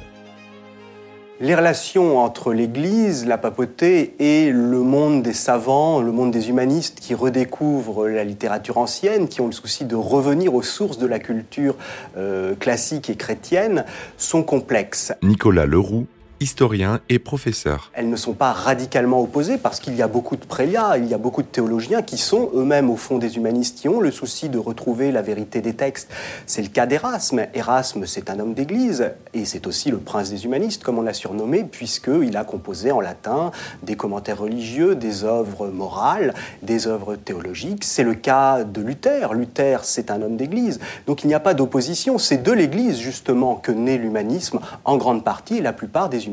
Les 1.41 1.53
relations 1.53 2.17
entre 2.17 2.53
l'Église, 2.53 3.25
la 3.25 3.37
papauté 3.37 4.15
et 4.19 4.51
le 4.51 4.79
monde 4.79 5.21
des 5.21 5.33
savants, 5.33 6.01
le 6.01 6.11
monde 6.11 6.31
des 6.31 6.49
humanistes 6.49 6.99
qui 6.99 7.13
redécouvrent 7.13 8.07
la 8.07 8.23
littérature 8.23 8.77
ancienne, 8.77 9.27
qui 9.27 9.41
ont 9.41 9.47
le 9.47 9.53
souci 9.53 9.83
de 9.85 9.95
revenir 9.95 10.53
aux 10.53 10.61
sources 10.61 10.97
de 10.97 11.07
la 11.07 11.19
culture 11.19 11.75
euh, 12.17 12.55
classique 12.55 13.09
et 13.09 13.15
chrétienne, 13.15 13.85
sont 14.17 14.43
complexes. 14.43 15.13
Nicolas 15.23 15.65
Leroux, 15.65 16.07
historien 16.39 16.99
et 17.09 17.19
professeur. 17.19 17.91
Elles 17.93 18.09
ne 18.09 18.15
sont 18.15 18.33
pas 18.33 18.51
radicalement 18.51 19.21
opposées 19.21 19.57
parce 19.57 19.79
qu'il 19.79 19.95
y 19.95 20.01
a 20.01 20.07
beaucoup 20.07 20.35
de 20.35 20.45
prélats, 20.45 20.97
il 20.97 21.07
y 21.07 21.13
a 21.13 21.17
beaucoup 21.17 21.41
de 21.41 21.47
théologiens 21.47 22.01
qui 22.01 22.17
sont 22.17 22.49
eux-mêmes 22.53 22.89
au 22.89 22.95
fond 22.95 23.17
des 23.17 23.37
humanistes, 23.37 23.77
qui 23.77 23.89
ont 23.89 23.99
le 23.99 24.11
souci 24.11 24.49
de 24.49 24.57
retrouver 24.57 25.11
la 25.11 25.21
vérité 25.21 25.61
des 25.61 25.73
textes. 25.73 26.09
C'est 26.45 26.61
le 26.61 26.69
cas 26.69 26.85
d'Erasme. 26.85 27.47
Erasme, 27.53 28.05
c'est 28.05 28.29
un 28.29 28.39
homme 28.39 28.53
d'église 28.53 29.11
et 29.33 29.45
c'est 29.45 29.67
aussi 29.67 29.91
le 29.91 29.97
prince 29.97 30.29
des 30.29 30.45
humanistes, 30.45 30.83
comme 30.83 30.97
on 30.97 31.01
l'a 31.01 31.13
surnommé, 31.13 31.63
puisqu'il 31.63 32.35
a 32.37 32.43
composé 32.43 32.91
en 32.91 33.01
latin 33.01 33.51
des 33.83 33.95
commentaires 33.95 34.39
religieux, 34.39 34.95
des 34.95 35.23
œuvres 35.23 35.67
morales, 35.67 36.33
des 36.61 36.87
œuvres 36.87 37.15
théologiques. 37.15 37.83
C'est 37.83 38.03
le 38.03 38.13
cas 38.13 38.63
de 38.63 38.81
Luther. 38.81 39.33
Luther, 39.33 39.83
c'est 39.83 40.11
un 40.11 40.21
homme 40.21 40.37
d'église. 40.37 40.79
Donc 41.07 41.23
il 41.23 41.27
n'y 41.27 41.33
a 41.33 41.39
pas 41.39 41.53
d'opposition. 41.53 42.17
C'est 42.17 42.43
de 42.43 42.51
l'église, 42.51 42.97
justement, 42.99 43.55
que 43.55 43.71
naît 43.71 43.97
l'humanisme 43.97 44.59
en 44.85 44.97
grande 44.97 45.23
partie 45.23 45.57
et 45.57 45.61
la 45.61 45.73
plupart 45.73 46.09
des 46.09 46.28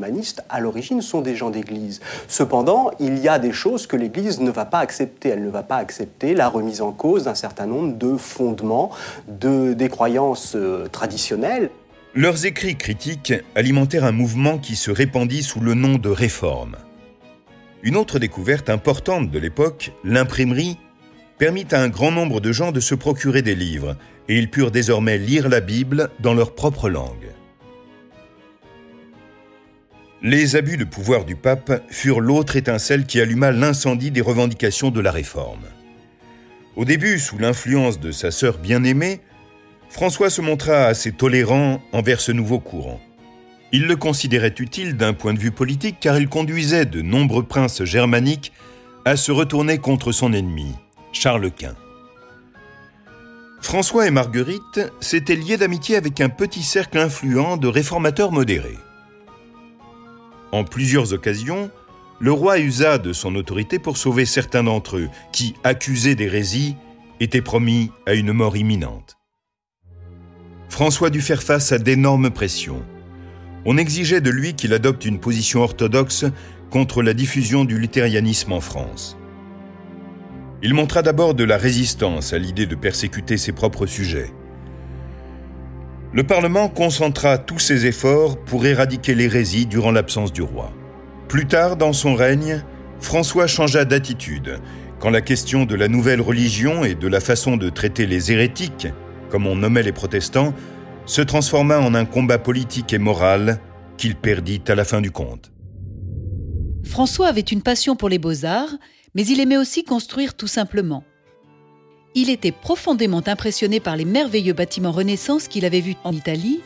à 0.49 0.61
l'origine, 0.61 1.03
sont 1.03 1.21
des 1.21 1.37
gens 1.37 1.51
d'Église. 1.51 2.01
Cependant, 2.29 2.91
il 3.01 3.19
y 3.19 3.29
a 3.29 3.39
des 3.39 3.53
choses 3.53 3.87
que 3.87 3.97
l'Église 3.97 4.41
ne 4.41 4.51
va 4.51 4.65
pas 4.65 4.79
accepter. 4.79 5.31
Elle 5.31 5.45
ne 5.45 5.51
va 5.51 5.63
pas 5.63 5.77
accepter 5.77 6.35
la 6.35 6.49
remise 6.49 6.81
en 6.81 6.93
cause 6.93 7.25
d'un 7.25 7.35
certain 7.35 7.67
nombre 7.67 7.97
de 7.97 8.17
fondements, 8.17 8.91
de, 9.29 9.73
des 9.73 9.89
croyances 9.89 10.55
euh, 10.57 10.87
traditionnelles. 10.89 11.71
Leurs 12.15 12.47
écrits 12.47 12.77
critiques 12.77 13.35
alimentèrent 13.55 14.05
un 14.05 14.13
mouvement 14.13 14.59
qui 14.59 14.75
se 14.75 14.91
répandit 14.91 15.43
sous 15.43 15.61
le 15.61 15.75
nom 15.75 15.99
de 15.99 16.09
réforme. 16.09 16.77
Une 17.83 17.97
autre 17.97 18.19
découverte 18.19 18.71
importante 18.71 19.31
de 19.31 19.39
l'époque, 19.39 19.93
l'imprimerie, 20.03 20.79
permit 21.39 21.67
à 21.71 21.81
un 21.81 21.89
grand 21.89 22.11
nombre 22.11 22.41
de 22.41 22.53
gens 22.53 22.73
de 22.73 22.81
se 22.81 22.95
procurer 22.95 23.43
des 23.43 23.55
livres, 23.55 23.97
et 24.29 24.39
ils 24.39 24.51
purent 24.51 24.71
désormais 24.71 25.19
lire 25.19 25.49
la 25.49 25.61
Bible 25.61 26.11
dans 26.21 26.35
leur 26.35 26.55
propre 26.55 26.89
langue. 26.89 27.36
Les 30.23 30.57
abus 30.57 30.79
de 30.79 30.85
pouvoir 30.85 31.25
du 31.25 31.37
pape 31.37 31.83
furent 31.89 32.21
l'autre 32.21 32.57
étincelle 32.57 33.05
qui 33.05 33.21
alluma 33.21 33.53
l'incendie 33.53 34.11
des 34.11 34.23
revendications 34.23 34.91
de 34.91 35.01
la 35.01 35.11
réforme. 35.11 35.67
Au 36.75 36.85
début, 36.85 37.19
sous 37.19 37.39
l'influence 37.39 38.01
de 38.01 38.11
sa 38.13 38.31
sœur 38.31 38.59
bien-aimée, 38.59 39.21
François 39.91 40.31
se 40.31 40.41
montra 40.41 40.87
assez 40.87 41.13
tolérant 41.13 41.83
envers 41.93 42.21
ce 42.21 42.33
nouveau 42.33 42.59
courant. 42.59 43.01
Il 43.73 43.87
le 43.87 43.97
considérait 43.97 44.55
utile 44.59 44.97
d'un 44.97 45.13
point 45.13 45.35
de 45.35 45.39
vue 45.39 45.51
politique 45.51 45.99
car 46.01 46.19
il 46.19 46.29
conduisait 46.29 46.87
de 46.87 47.03
nombreux 47.03 47.43
princes 47.43 47.85
germaniques 47.85 48.53
à 49.05 49.17
se 49.17 49.33
retourner 49.33 49.79
contre 49.79 50.13
son 50.13 50.33
ennemi, 50.33 50.73
Charles 51.13 51.51
Quint. 51.51 51.77
François 53.61 54.07
et 54.07 54.11
Marguerite 54.11 54.81
s'étaient 55.01 55.35
liés 55.35 55.57
d'amitié 55.57 55.97
avec 55.97 56.21
un 56.21 56.29
petit 56.29 56.63
cercle 56.63 56.99
influent 56.99 57.57
de 57.57 57.69
réformateurs 57.69 58.33
modérés. 58.33 58.79
En 60.53 60.65
plusieurs 60.65 61.13
occasions, 61.13 61.71
le 62.19 62.33
roi 62.33 62.59
usa 62.59 62.99
de 62.99 63.13
son 63.13 63.35
autorité 63.35 63.79
pour 63.79 63.97
sauver 63.97 64.25
certains 64.25 64.65
d'entre 64.65 64.97
eux, 64.97 65.09
qui, 65.33 65.55
accusés 65.65 66.15
d'hérésie, 66.15 66.77
étaient 67.21 67.43
promis 67.43 67.91
à 68.07 68.15
une 68.15 68.33
mort 68.33 68.57
imminente. 68.57 69.17
François 70.69 71.11
dut 71.11 71.21
faire 71.21 71.43
face 71.43 71.73
à 71.73 71.79
d'énormes 71.79 72.31
pressions. 72.31 72.83
On 73.65 73.79
exigeait 73.79 74.21
de 74.21 74.31
lui 74.31 74.55
qu'il 74.55 74.73
adopte 74.73 75.05
une 75.05 75.19
position 75.19 75.63
orthodoxe 75.63 76.25
contre 76.71 77.03
la 77.03 77.15
diffusion 77.15 77.65
du 77.65 77.79
luthérianisme 77.79 78.53
en 78.53 78.61
France. 78.61 79.17
Il 80.63 80.75
montra 80.75 81.03
d'abord 81.03 81.35
de 81.35 81.45
la 81.45 81.57
résistance 81.57 82.33
à 82.33 82.39
l'idée 82.39 82.67
de 82.67 82.75
persécuter 82.75 83.37
ses 83.37 83.53
propres 83.53 83.87
sujets. 83.87 84.33
Le 86.13 86.23
Parlement 86.23 86.69
concentra 86.69 87.39
tous 87.39 87.59
ses 87.59 87.87
efforts 87.87 88.39
pour 88.45 88.65
éradiquer 88.65 89.15
l'hérésie 89.15 89.67
durant 89.67 89.91
l'absence 89.91 90.33
du 90.33 90.43
roi. 90.43 90.73
Plus 91.29 91.47
tard 91.47 91.77
dans 91.77 91.93
son 91.93 92.15
règne, 92.15 92.63
François 93.01 93.47
changea 93.47 93.85
d'attitude 93.85 94.61
quand 94.99 95.11
la 95.11 95.21
question 95.21 95.67
de 95.67 95.75
la 95.75 95.89
nouvelle 95.89 96.21
religion 96.21 96.85
et 96.85 96.95
de 96.95 97.09
la 97.09 97.21
façon 97.21 97.57
de 97.57 97.69
traiter 97.69 98.07
les 98.07 98.33
hérétiques, 98.33 98.89
comme 99.31 99.47
on 99.47 99.57
nommait 99.57 99.83
les 99.83 99.93
protestants, 99.93 100.55
se 101.05 101.23
transforma 101.23 101.79
en 101.79 101.95
un 101.95 102.05
combat 102.05 102.39
politique 102.39 102.93
et 102.93 102.99
moral 102.99 103.61
qu'il 103.99 104.17
perdit 104.17 104.63
à 104.69 104.75
la 104.75 104.85
fin 104.85 105.01
du 105.01 105.11
compte. 105.11 105.53
François 106.85 107.29
avait 107.29 107.41
une 107.41 107.63
passion 107.63 107.97
pour 107.97 108.09
les 108.09 108.19
beaux-arts, 108.19 108.75
mais 109.15 109.27
il 109.27 109.41
aimait 109.41 109.57
aussi 109.57 109.85
construire 109.85 110.35
tout 110.35 110.47
simplement 110.47 111.05
il 112.17 112.31
était 112.31 112.51
profondément 112.51 113.23
impressionné 113.27 113.79
par 113.79 113.95
les 113.95 114.07
merveilleux 114.07 114.55
bâtiments 114.55 114.91
Renaissance 114.91 115.49
qu'il 115.49 115.67
avait 115.67 115.83
vus 115.83 115.97
en 116.03 116.13
Italie, 116.13 116.61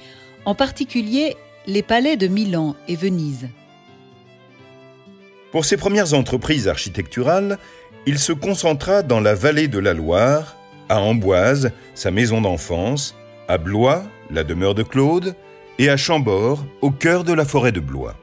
en 0.45 0.55
particulier 0.55 1.37
les 1.67 1.83
palais 1.83 2.17
de 2.17 2.29
Milan 2.29 2.77
et 2.87 2.95
Venise. 2.95 3.49
Pour 5.51 5.65
ses 5.65 5.77
premières 5.77 6.15
entreprises 6.15 6.69
architecturales, 6.69 7.59
il 8.07 8.21
se 8.21 8.33
concentra 8.33 9.03
dans 9.03 9.19
la 9.19 9.35
vallée 9.35 9.67
de 9.67 9.81
la 9.81 9.93
Loire, 9.93 10.57
à 10.89 11.01
Amboise, 11.01 11.73
sa 11.97 12.13
maison 12.13 12.41
d'enfance, 12.41 13.17
à 13.49 13.59
Blois, 13.59 14.05
la 14.31 14.45
demeure 14.45 14.77
de 14.77 14.85
Claude, 14.85 15.35
et 15.81 15.91
à 15.91 15.97
Chambord, 15.97 16.65
au 16.81 16.93
cœur 16.93 17.25
de 17.25 17.33
la 17.33 17.45
forêt 17.45 17.73
de 17.73 17.81
Blois. 17.81 18.15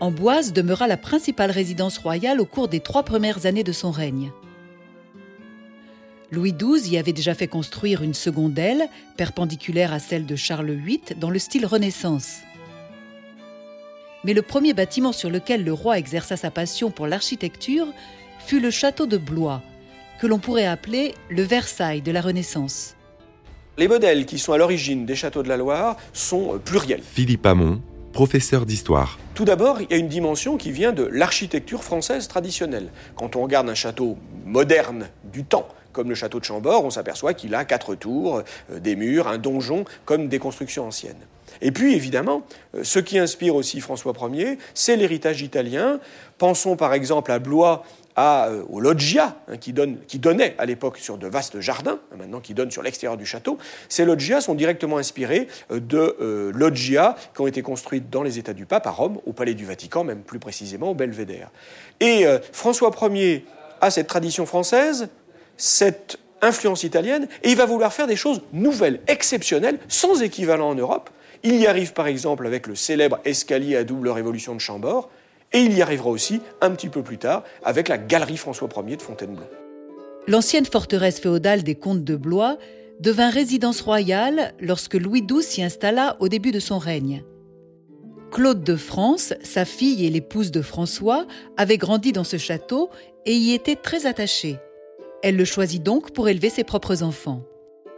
Amboise 0.00 0.52
demeura 0.52 0.88
la 0.88 0.96
principale 0.96 1.52
résidence 1.52 1.98
royale 1.98 2.40
au 2.40 2.44
cours 2.44 2.66
des 2.66 2.80
trois 2.80 3.04
premières 3.04 3.46
années 3.46 3.62
de 3.62 3.72
son 3.72 3.92
règne. 3.92 4.32
Louis 6.32 6.54
XII 6.54 6.90
y 6.90 6.96
avait 6.96 7.12
déjà 7.12 7.34
fait 7.34 7.46
construire 7.46 8.02
une 8.02 8.14
seconde 8.14 8.58
aile, 8.58 8.88
perpendiculaire 9.18 9.92
à 9.92 9.98
celle 9.98 10.24
de 10.24 10.34
Charles 10.34 10.70
VIII, 10.70 11.02
dans 11.18 11.28
le 11.28 11.38
style 11.38 11.66
Renaissance. 11.66 12.38
Mais 14.24 14.32
le 14.32 14.40
premier 14.40 14.72
bâtiment 14.72 15.12
sur 15.12 15.28
lequel 15.28 15.62
le 15.62 15.74
roi 15.74 15.98
exerça 15.98 16.38
sa 16.38 16.50
passion 16.50 16.90
pour 16.90 17.06
l'architecture 17.06 17.86
fut 18.46 18.60
le 18.60 18.70
château 18.70 19.04
de 19.04 19.18
Blois, 19.18 19.60
que 20.18 20.26
l'on 20.26 20.38
pourrait 20.38 20.64
appeler 20.64 21.14
le 21.28 21.42
Versailles 21.42 22.00
de 22.00 22.12
la 22.12 22.22
Renaissance. 22.22 22.96
Les 23.76 23.86
modèles 23.86 24.24
qui 24.24 24.38
sont 24.38 24.54
à 24.54 24.58
l'origine 24.58 25.04
des 25.04 25.14
châteaux 25.14 25.42
de 25.42 25.48
la 25.50 25.58
Loire 25.58 25.98
sont 26.14 26.58
pluriels. 26.64 27.02
Philippe 27.02 27.44
Hamon, 27.44 27.82
professeur 28.14 28.64
d'histoire. 28.64 29.18
Tout 29.34 29.44
d'abord, 29.44 29.82
il 29.82 29.90
y 29.90 29.94
a 29.94 29.98
une 29.98 30.08
dimension 30.08 30.56
qui 30.56 30.70
vient 30.70 30.92
de 30.92 31.04
l'architecture 31.04 31.84
française 31.84 32.26
traditionnelle. 32.26 32.90
Quand 33.16 33.36
on 33.36 33.42
regarde 33.42 33.68
un 33.68 33.74
château 33.74 34.16
moderne 34.46 35.08
du 35.30 35.44
temps, 35.44 35.68
comme 35.92 36.08
le 36.08 36.14
château 36.14 36.40
de 36.40 36.44
Chambord, 36.44 36.84
on 36.84 36.90
s'aperçoit 36.90 37.34
qu'il 37.34 37.54
a 37.54 37.64
quatre 37.64 37.94
tours, 37.94 38.42
euh, 38.70 38.78
des 38.78 38.96
murs, 38.96 39.28
un 39.28 39.38
donjon, 39.38 39.84
comme 40.04 40.28
des 40.28 40.38
constructions 40.38 40.86
anciennes. 40.86 41.26
Et 41.60 41.70
puis, 41.70 41.94
évidemment, 41.94 42.42
euh, 42.74 42.82
ce 42.82 42.98
qui 42.98 43.18
inspire 43.18 43.54
aussi 43.54 43.80
François 43.80 44.14
Ier, 44.32 44.58
c'est 44.74 44.96
l'héritage 44.96 45.42
italien. 45.42 46.00
Pensons 46.38 46.76
par 46.76 46.94
exemple 46.94 47.30
à 47.30 47.38
Blois, 47.38 47.84
à, 48.16 48.48
euh, 48.48 48.64
loggia, 48.78 49.36
hein, 49.48 49.56
qui, 49.56 49.72
donne, 49.72 49.98
qui, 50.06 50.18
donnait 50.18 50.54
à 50.58 50.66
l'époque 50.66 50.98
sur 50.98 51.18
de 51.18 51.26
vastes 51.26 51.60
jardins, 51.60 51.98
hein, 52.12 52.16
maintenant 52.18 52.40
qui 52.40 52.54
donnent 52.54 52.70
sur 52.70 52.82
l'extérieur 52.82 53.16
du 53.16 53.26
château. 53.26 53.58
Ces 53.88 54.04
loggias 54.04 54.40
sont 54.40 54.54
directement 54.54 54.98
inspirés 54.98 55.48
de 55.70 56.52
loggias 56.54 57.16
qui 57.34 57.40
ont 57.40 57.46
été 57.46 57.62
construites 57.62 58.10
dans 58.10 58.22
les 58.22 58.38
États 58.38 58.54
du 58.54 58.66
Pape 58.66 58.86
à 58.86 58.90
Rome, 58.90 59.18
au 59.24 59.32
Palais 59.32 59.54
du 59.54 59.64
Vatican, 59.64 60.04
même 60.04 60.22
plus 60.22 60.38
précisément 60.38 60.90
au 60.90 60.94
Belvédère. 60.94 61.50
Et 62.00 62.26
François 62.52 62.90
Ier 63.10 63.46
a 63.80 63.90
cette 63.90 64.06
tradition 64.06 64.46
française, 64.46 65.08
cette 65.62 66.18
influence 66.40 66.82
italienne 66.82 67.28
et 67.44 67.50
il 67.50 67.56
va 67.56 67.66
vouloir 67.66 67.92
faire 67.92 68.08
des 68.08 68.16
choses 68.16 68.42
nouvelles, 68.52 68.98
exceptionnelles, 69.06 69.78
sans 69.86 70.20
équivalent 70.20 70.70
en 70.70 70.74
Europe. 70.74 71.08
Il 71.44 71.54
y 71.54 71.68
arrive 71.68 71.92
par 71.92 72.08
exemple 72.08 72.48
avec 72.48 72.66
le 72.66 72.74
célèbre 72.74 73.20
escalier 73.24 73.76
à 73.76 73.84
double 73.84 74.08
révolution 74.08 74.56
de 74.56 74.60
Chambord 74.60 75.08
et 75.52 75.60
il 75.60 75.72
y 75.72 75.80
arrivera 75.80 76.10
aussi 76.10 76.40
un 76.62 76.72
petit 76.72 76.88
peu 76.88 77.02
plus 77.02 77.18
tard 77.18 77.44
avec 77.62 77.86
la 77.86 77.96
galerie 77.96 78.38
François 78.38 78.68
Ier 78.84 78.96
de 78.96 79.02
Fontainebleau. 79.02 79.44
L'ancienne 80.26 80.66
forteresse 80.66 81.20
féodale 81.20 81.62
des 81.62 81.76
comtes 81.76 82.02
de 82.02 82.16
Blois 82.16 82.58
devint 82.98 83.30
résidence 83.30 83.82
royale 83.82 84.54
lorsque 84.58 84.94
Louis 84.94 85.22
XII 85.22 85.44
s'y 85.44 85.62
installa 85.62 86.16
au 86.18 86.28
début 86.28 86.50
de 86.50 86.60
son 86.60 86.78
règne. 86.78 87.22
Claude 88.32 88.64
de 88.64 88.74
France, 88.74 89.32
sa 89.44 89.64
fille 89.64 90.04
et 90.06 90.10
l'épouse 90.10 90.50
de 90.50 90.62
François, 90.62 91.24
avaient 91.56 91.78
grandi 91.78 92.10
dans 92.10 92.24
ce 92.24 92.36
château 92.38 92.90
et 93.26 93.34
y 93.34 93.52
étaient 93.52 93.76
très 93.76 94.06
attachés. 94.06 94.58
Elle 95.22 95.36
le 95.36 95.44
choisit 95.44 95.82
donc 95.82 96.12
pour 96.12 96.28
élever 96.28 96.50
ses 96.50 96.64
propres 96.64 97.02
enfants. 97.04 97.44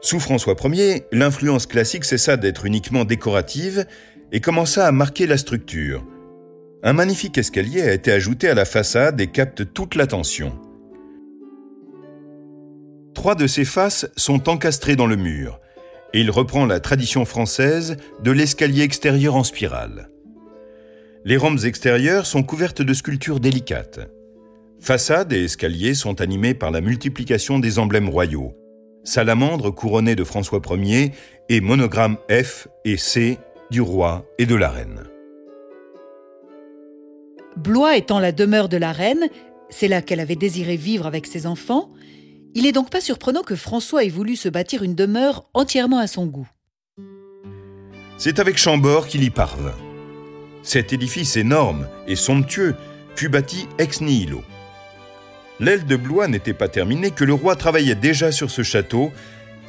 Sous 0.03 0.21
François 0.21 0.57
Ier, 0.65 1.07
l'influence 1.11 1.67
classique 1.67 2.05
cessa 2.05 2.37
d'être 2.37 2.67
uniquement 2.67 3.07
décorative 3.07 3.87
et 4.31 4.43
commença 4.43 4.87
à 4.87 4.93
marquer 4.93 5.27
la 5.27 5.39
structure. 5.39 6.05
Un 6.83 6.93
magnifique 6.93 7.39
escalier 7.39 7.81
a 7.81 7.95
été 7.95 8.13
ajouté 8.13 8.51
à 8.51 8.55
la 8.55 8.67
façade 8.67 9.19
et 9.23 9.29
capte 9.29 9.73
toute 9.73 9.95
l'attention. 9.95 10.59
Trois 13.15 13.35
de 13.35 13.47
ses 13.47 13.65
faces 13.65 14.07
sont 14.17 14.51
encastrées 14.51 14.97
dans 14.97 15.07
le 15.07 15.17
mur, 15.17 15.61
et 16.13 16.21
il 16.21 16.31
reprend 16.31 16.67
la 16.67 16.81
tradition 16.81 17.25
française 17.25 17.97
de 18.23 18.31
l'escalier 18.33 18.83
extérieur 18.83 19.35
en 19.35 19.45
spirale. 19.45 20.11
Les 21.25 21.39
rampes 21.39 21.65
extérieures 21.65 22.27
sont 22.27 22.43
couvertes 22.43 22.83
de 22.83 22.93
sculptures 22.93 23.41
délicates. 23.41 24.01
Façade 24.81 25.33
et 25.33 25.45
escaliers 25.45 25.95
sont 25.95 26.21
animés 26.21 26.55
par 26.55 26.71
la 26.71 26.81
multiplication 26.81 27.59
des 27.59 27.79
emblèmes 27.79 28.09
royaux. 28.09 28.55
Salamandre 29.03 29.75
couronné 29.75 30.15
de 30.17 30.25
François 30.25 30.61
Ier 30.71 31.13
et 31.49 31.61
monogramme 31.61 32.17
F 32.31 32.69
et 32.85 32.97
C 32.97 33.39
du 33.71 33.81
roi 33.81 34.25
et 34.39 34.47
de 34.47 34.55
la 34.55 34.71
reine. 34.71 35.05
Blois 37.57 37.97
étant 37.97 38.19
la 38.19 38.33
demeure 38.33 38.69
de 38.69 38.77
la 38.77 38.93
reine, 38.93 39.29
c'est 39.71 39.89
là 39.89 40.03
qu'elle 40.03 40.21
avait 40.21 40.37
désiré 40.37 40.77
vivre 40.77 41.07
avec 41.07 41.27
ses 41.27 41.47
enfants, 41.47 41.91
il 42.55 42.65
n'est 42.65 42.73
donc 42.73 42.91
pas 42.91 43.01
surprenant 43.01 43.43
que 43.43 43.57
François 43.57 44.05
ait 44.05 44.09
voulu 44.09 44.37
se 44.37 44.49
bâtir 44.49 44.83
une 44.83 44.95
demeure 44.95 45.49
entièrement 45.55 45.99
à 45.99 46.07
son 46.07 46.27
goût. 46.27 46.49
C'est 48.17 48.39
avec 48.39 48.59
Chambord 48.59 49.07
qu'il 49.07 49.25
y 49.25 49.31
parvint. 49.31 49.75
Cet 50.63 50.93
édifice 50.93 51.37
énorme 51.37 51.89
et 52.07 52.17
somptueux 52.17 52.75
fut 53.17 53.29
bâti 53.29 53.67
ex 53.79 54.01
nihilo. 54.01 54.43
L'aile 55.61 55.87
de 55.87 55.95
Blois 55.95 56.27
n'était 56.27 56.53
pas 56.53 56.67
terminée 56.67 57.13
que 57.13 57.23
le 57.23 57.33
roi 57.33 57.55
travaillait 57.55 57.95
déjà 57.95 58.33
sur 58.33 58.51
ce 58.51 58.63
château 58.63 59.13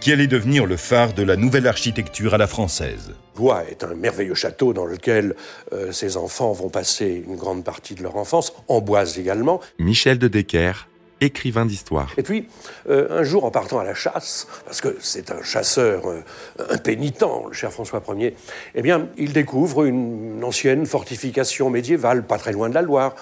qui 0.01 0.11
allait 0.11 0.25
devenir 0.25 0.65
le 0.65 0.77
phare 0.77 1.13
de 1.13 1.21
la 1.21 1.35
nouvelle 1.35 1.67
architecture 1.67 2.33
à 2.33 2.39
la 2.39 2.47
française. 2.47 3.13
Blois 3.35 3.63
est 3.69 3.83
un 3.83 3.93
merveilleux 3.93 4.33
château 4.33 4.73
dans 4.73 4.85
lequel 4.85 5.35
euh, 5.73 5.91
ses 5.91 6.17
enfants 6.17 6.53
vont 6.53 6.69
passer 6.69 7.23
une 7.27 7.35
grande 7.35 7.63
partie 7.63 7.93
de 7.93 8.01
leur 8.01 8.15
enfance, 8.17 8.53
Amboise 8.67 9.19
également. 9.19 9.61
Michel 9.77 10.17
de 10.17 10.27
Decker, 10.27 10.87
écrivain 11.21 11.67
d'histoire. 11.67 12.11
Et 12.17 12.23
puis, 12.23 12.47
euh, 12.89 13.19
un 13.19 13.23
jour, 13.23 13.45
en 13.45 13.51
partant 13.51 13.77
à 13.77 13.83
la 13.83 13.93
chasse, 13.93 14.47
parce 14.65 14.81
que 14.81 14.97
c'est 14.99 15.29
un 15.31 15.43
chasseur 15.43 16.09
euh, 16.09 16.23
impénitent, 16.71 17.25
le 17.47 17.53
cher 17.53 17.71
François 17.71 18.01
Ier, 18.17 18.35
eh 18.73 18.81
bien, 18.81 19.07
il 19.17 19.33
découvre 19.33 19.83
une, 19.83 20.43
ancienne 20.43 20.87
fortification 20.87 21.69
médiévale, 21.69 22.25
pas 22.25 22.39
très 22.39 22.53
loin 22.53 22.69
de 22.69 22.73
la 22.73 22.81
Loire. 22.81 23.15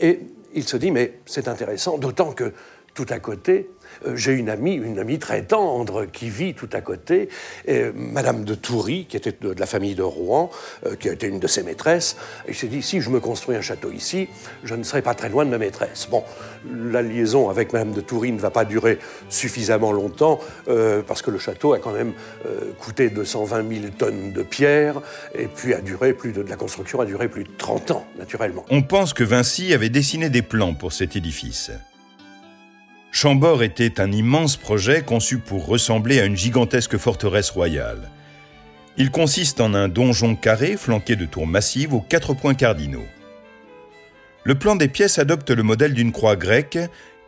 et 0.00 0.18
il 0.54 0.64
se 0.64 0.76
dit, 0.76 0.90
mais 0.90 1.20
c'est 1.26 1.48
intéressant, 1.48 1.98
d'autant 1.98 2.32
que 2.32 2.52
tout 2.94 3.06
à 3.08 3.18
côté, 3.18 3.70
j'ai 4.14 4.32
une 4.32 4.48
amie, 4.48 4.74
une 4.74 4.98
amie 4.98 5.18
très 5.18 5.42
tendre 5.42 6.06
qui 6.06 6.30
vit 6.30 6.54
tout 6.54 6.68
à 6.72 6.80
côté, 6.80 7.28
Madame 7.94 8.44
de 8.44 8.54
Toury, 8.54 9.06
qui 9.08 9.16
était 9.16 9.34
de, 9.40 9.54
la 9.58 9.66
famille 9.66 9.94
de 9.94 10.02
Rouen, 10.02 10.50
euh, 10.86 10.96
qui 10.96 11.08
a 11.08 11.12
été 11.12 11.26
une 11.26 11.38
de 11.38 11.46
ses 11.46 11.62
maîtresses. 11.62 12.16
Et 12.46 12.50
il 12.50 12.54
s'est 12.54 12.68
dit, 12.68 12.82
si 12.82 13.00
je 13.00 13.10
me 13.10 13.20
construis 13.20 13.56
un 13.56 13.60
château 13.60 13.90
ici, 13.90 14.28
je 14.64 14.74
ne 14.74 14.82
serai 14.82 15.02
pas 15.02 15.14
très 15.14 15.28
loin 15.28 15.44
de 15.44 15.50
ma 15.50 15.58
maîtresse. 15.58 16.08
Bon, 16.10 16.22
la 16.72 17.02
liaison 17.02 17.48
avec 17.48 17.72
Madame 17.72 17.92
de 17.92 18.00
Toury 18.00 18.32
ne 18.32 18.38
va 18.38 18.50
pas 18.50 18.64
durer 18.64 18.98
suffisamment 19.28 19.92
longtemps, 19.92 20.40
euh, 20.68 21.02
parce 21.06 21.22
que 21.22 21.30
le 21.30 21.38
château 21.38 21.72
a 21.72 21.78
quand 21.78 21.92
même 21.92 22.12
coûté 22.78 23.10
220 23.10 23.68
000 23.68 23.92
tonnes 23.96 24.32
de 24.32 24.42
pierre, 24.42 25.00
et 25.34 25.46
puis 25.46 25.74
a 25.74 25.80
duré 25.80 26.12
plus 26.12 26.32
de 26.32 26.42
la 26.42 26.56
construction 26.56 27.00
a 27.00 27.04
duré 27.04 27.28
plus 27.28 27.44
de 27.44 27.50
30 27.56 27.90
ans, 27.92 28.06
naturellement. 28.18 28.64
On 28.70 28.82
pense 28.82 29.14
que 29.14 29.24
Vinci 29.24 29.72
avait 29.72 29.88
dessiné 29.88 30.30
des 30.30 30.42
plans 30.42 30.74
pour 30.74 30.92
cet 30.92 31.16
édifice. 31.16 31.70
Chambord 33.12 33.62
était 33.62 34.00
un 34.00 34.12
immense 34.12 34.56
projet 34.56 35.02
conçu 35.02 35.38
pour 35.38 35.66
ressembler 35.66 36.20
à 36.20 36.24
une 36.24 36.36
gigantesque 36.36 36.96
forteresse 36.96 37.50
royale. 37.50 38.10
Il 38.96 39.10
consiste 39.10 39.60
en 39.60 39.74
un 39.74 39.88
donjon 39.88 40.36
carré 40.36 40.76
flanqué 40.76 41.16
de 41.16 41.26
tours 41.26 41.46
massives 41.46 41.92
aux 41.92 42.00
quatre 42.00 42.34
points 42.34 42.54
cardinaux. 42.54 43.06
Le 44.44 44.54
plan 44.54 44.76
des 44.76 44.88
pièces 44.88 45.18
adopte 45.18 45.50
le 45.50 45.62
modèle 45.62 45.92
d'une 45.92 46.12
croix 46.12 46.36
grecque 46.36 46.78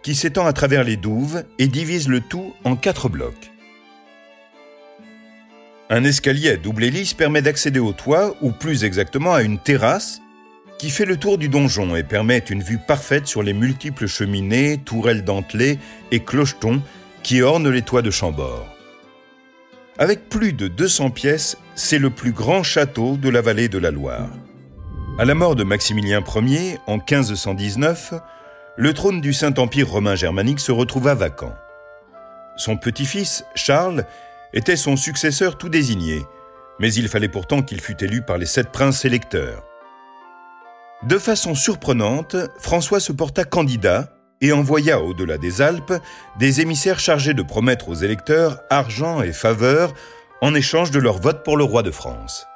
qui 0.03 0.15
s'étend 0.15 0.47
à 0.47 0.53
travers 0.53 0.85
les 0.85 0.97
douves 0.97 1.45
et 1.59 1.67
divise 1.67 2.09
le 2.09 2.21
tout 2.21 2.55
en 2.65 2.77
quatre 2.77 3.09
blocs. 3.09 3.51
Un 5.91 6.05
escalier 6.05 6.51
à 6.51 6.57
double 6.57 6.85
hélice 6.85 7.12
permet 7.12 7.43
d'accéder 7.43 7.79
au 7.79 7.93
toit, 7.93 8.35
ou 8.41 8.51
plus 8.51 8.83
exactement 8.83 9.35
à 9.35 9.43
une 9.43 9.59
terrasse, 9.59 10.22
qui 10.83 10.91
fait 10.91 11.05
le 11.05 11.17
tour 11.17 11.39
du 11.39 11.49
donjon 11.49 11.95
et 11.95 12.03
permet 12.03 12.39
une 12.39 12.61
vue 12.61 12.79
parfaite 12.79 13.29
sur 13.29 13.45
les 13.45 13.53
multiples 13.53 14.09
cheminées, 14.09 14.79
tourelles 14.79 15.23
dentelées 15.23 15.79
et 16.11 16.19
clochetons 16.25 16.83
qui 17.23 17.41
ornent 17.41 17.71
les 17.71 17.83
toits 17.83 18.03
de 18.03 18.11
Chambord. 18.11 18.67
Avec 19.97 20.29
plus 20.29 20.53
de 20.53 20.67
200 20.67 21.11
pièces, 21.11 21.57
c'est 21.77 22.01
le 22.01 22.11
plus 22.11 22.33
grand 22.33 22.65
château 22.65 23.17
de 23.17 23.29
la 23.29 23.43
vallée 23.43 23.69
de 23.69 23.79
la 23.79 23.93
Loire. 23.93 24.29
À 25.21 25.25
la 25.25 25.37
mort 25.37 25.55
de 25.55 25.62
Maximilien 25.62 26.21
Ier, 26.35 26.79
en 26.89 26.97
1519, 26.97 28.15
le 28.77 28.93
trône 28.93 29.21
du 29.21 29.33
Saint-Empire 29.33 29.89
romain 29.89 30.17
germanique 30.17 30.59
se 30.59 30.73
retrouva 30.73 31.15
vacant. 31.15 31.55
Son 32.57 32.77
petit-fils, 32.77 33.45
Charles, 33.55 34.05
était 34.53 34.75
son 34.75 34.97
successeur 34.97 35.59
tout 35.59 35.69
désigné, 35.69 36.23
mais 36.81 36.93
il 36.93 37.07
fallait 37.07 37.29
pourtant 37.29 37.62
qu'il 37.62 37.81
fût 37.81 38.03
élu 38.03 38.23
par 38.23 38.37
les 38.37 38.47
sept 38.47 38.73
princes 38.73 39.05
électeurs. 39.05 39.62
De 41.04 41.18
façon 41.18 41.57
surprenante, 41.57 42.37
François 42.61 43.00
se 43.00 43.11
porta 43.11 43.42
candidat 43.42 44.09
et 44.40 44.53
envoya 44.53 45.00
au-delà 45.00 45.37
des 45.37 45.61
Alpes 45.61 45.94
des 46.38 46.61
émissaires 46.61 47.00
chargés 47.00 47.35
de 47.35 47.42
promettre 47.42 47.88
aux 47.88 47.94
électeurs 47.94 48.61
argent 48.70 49.20
et 49.20 49.33
faveur 49.33 49.94
en 50.42 50.55
échange 50.55 50.92
de 50.92 51.00
leur 51.00 51.20
vote 51.20 51.42
pour 51.42 51.57
le 51.57 51.64
roi 51.64 51.83
de 51.83 51.90
France. 51.90 52.46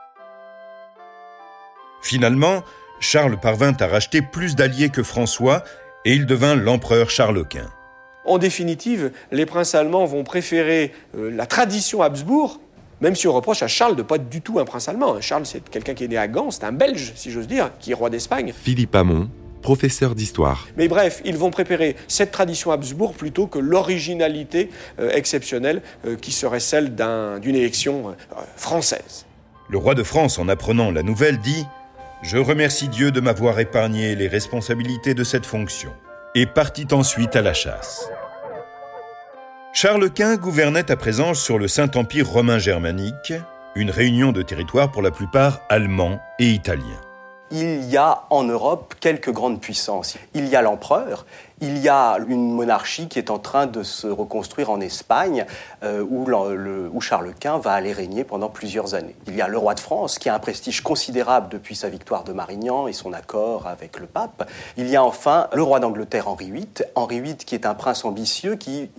Finalement, 2.03 2.63
Charles 3.01 3.41
parvint 3.41 3.75
à 3.81 3.89
racheter 3.89 4.23
plus 4.23 4.55
d'alliés 4.55 4.91
que 4.91 5.03
François 5.03 5.65
et 6.05 6.13
il 6.13 6.25
devint 6.25 6.55
l'empereur 6.55 7.11
Charles 7.11 7.49
Quint. 7.49 7.73
En 8.25 8.39
définitive, 8.39 9.11
les 9.33 9.47
princes 9.47 9.75
allemands 9.75 10.05
vont 10.05 10.23
préférer 10.23 10.93
euh, 11.17 11.31
la 11.31 11.47
tradition 11.47 12.01
Habsbourg 12.01 12.61
même 13.01 13.15
si 13.15 13.29
on 13.29 13.33
reproche 13.33 13.63
à 13.63 13.69
Charles 13.69 13.97
de 13.97 14.03
pas 14.03 14.17
être 14.17 14.29
du 14.29 14.41
tout 14.41 14.59
un 14.59 14.65
prince 14.65 14.89
allemand. 14.89 15.21
Charles, 15.21 15.47
c'est 15.47 15.69
quelqu'un 15.69 15.95
qui 15.95 16.05
est 16.05 16.09
né 16.09 16.17
à 16.17 16.29
Gand, 16.29 16.51
c'est 16.51 16.65
un 16.65 16.73
Belge, 16.73 17.13
si 17.15 17.31
j'ose 17.31 17.47
dire, 17.47 17.71
qui 17.81 17.91
est 17.93 17.95
roi 17.95 18.11
d'Espagne. 18.11 18.53
Philippe 18.57 18.95
Hamon, 18.95 19.29
professeur 19.63 20.15
d'histoire. 20.15 20.69
Mais 20.77 20.89
bref, 20.89 21.21
ils 21.25 21.37
vont 21.37 21.51
préférer 21.51 21.97
cette 22.09 22.31
tradition 22.31 22.71
Habsbourg 22.71 23.15
plutôt 23.15 23.47
que 23.47 23.59
l'originalité 23.59 24.71
euh, 25.01 25.11
exceptionnelle 25.11 25.83
euh, 26.07 26.17
qui 26.17 26.33
serait 26.33 26.61
celle 26.61 26.95
d'une 26.95 27.57
élection 27.57 28.11
euh, 28.11 28.13
française. 28.57 29.27
Le 29.69 29.79
roi 29.79 29.95
de 29.95 30.05
France, 30.05 30.39
en 30.39 30.49
apprenant 30.49 30.93
la 30.93 31.03
nouvelle, 31.03 31.39
dit 31.39 31.67
Je 32.23 32.39
remercie 32.39 32.89
Dieu 32.89 33.11
de 33.11 33.21
m'avoir 33.21 33.59
épargné 33.59 34.15
les 34.15 34.29
responsabilités 34.29 35.15
de 35.15 35.25
cette 35.25 35.47
fonction, 35.47 35.91
et 36.37 36.47
partit 36.47 36.87
ensuite 36.93 37.35
à 37.35 37.43
la 37.43 37.53
chasse. 37.53 38.09
Charles 39.79 40.09
Quint 40.09 40.39
gouvernait 40.39 40.91
à 40.91 40.97
présent 40.97 41.35
sur 41.35 41.59
le 41.59 41.69
Saint-Empire 41.69 42.27
romain 42.27 42.59
germanique, 42.59 43.35
une 43.75 43.91
réunion 43.91 44.33
de 44.33 44.41
territoires 44.41 44.91
pour 44.91 45.03
la 45.03 45.11
plupart 45.11 45.61
allemands 45.69 46.19
et 46.39 46.49
italiens 46.49 47.06
il 47.51 47.85
y 47.89 47.97
a 47.97 48.25
en 48.31 48.45
Europe 48.45 48.95
quelques 49.01 49.31
grandes 49.31 49.61
puissances. 49.61 50.17
Il 50.35 50.49
y 50.49 50.57
a 50.57 50.63
l'empereur, 50.63 51.27
il 51.61 51.79
y 51.79 51.89
a 51.89 52.19
une 52.29 52.53
monarchie 52.53 53.09
qui 53.09 53.19
est 53.19 53.31
en 53.31 53.39
train 53.39 53.67
de 53.67 53.83
se 53.83 54.07
reconstruire 54.07 54.71
en 54.71 54.81
Espagne, 54.81 55.47
euh, 55.83 56.03
où, 56.03 56.27
où, 56.31 57.01
Charles 57.01 57.33
Quint 57.39 57.59
va 57.59 57.73
aller 57.73 57.93
régner 57.93 58.25
pendant 58.25 58.49
plusieurs 58.49 58.95
années. 58.95 59.17
Il 59.27 59.35
y 59.35 59.41
a 59.41 59.49
le 59.49 59.57
roi 59.57 59.75
de 59.75 59.81
France, 59.81 60.19
qui 60.19 60.29
a 60.29 60.35
un 60.35 60.39
prestige 60.39 60.83
considérable 60.83 61.49
depuis 61.49 61.75
sa 61.75 61.89
victoire 61.89 62.25
de 62.25 62.33
Marignan 62.33 62.89
et 62.89 62.93
son 62.93 63.13
accord 63.13 63.67
avec 63.67 63.99
le 63.99 64.07
pape. 64.07 64.51
Il 64.77 64.89
y 64.89 64.97
a 64.97 65.03
enfin 65.03 65.49
le 65.55 65.63
roi 65.63 65.81
d'Angleterre, 65.81 66.29
Henri 66.29 66.51
VIII. 66.51 66.69
Henri 66.95 67.21
VIII, 67.21 67.37
qui 67.37 67.55
est 67.55 67.65
un 67.65 67.75
prince 67.75 68.05
ambitieux, 68.05 68.57
qui 68.57 68.91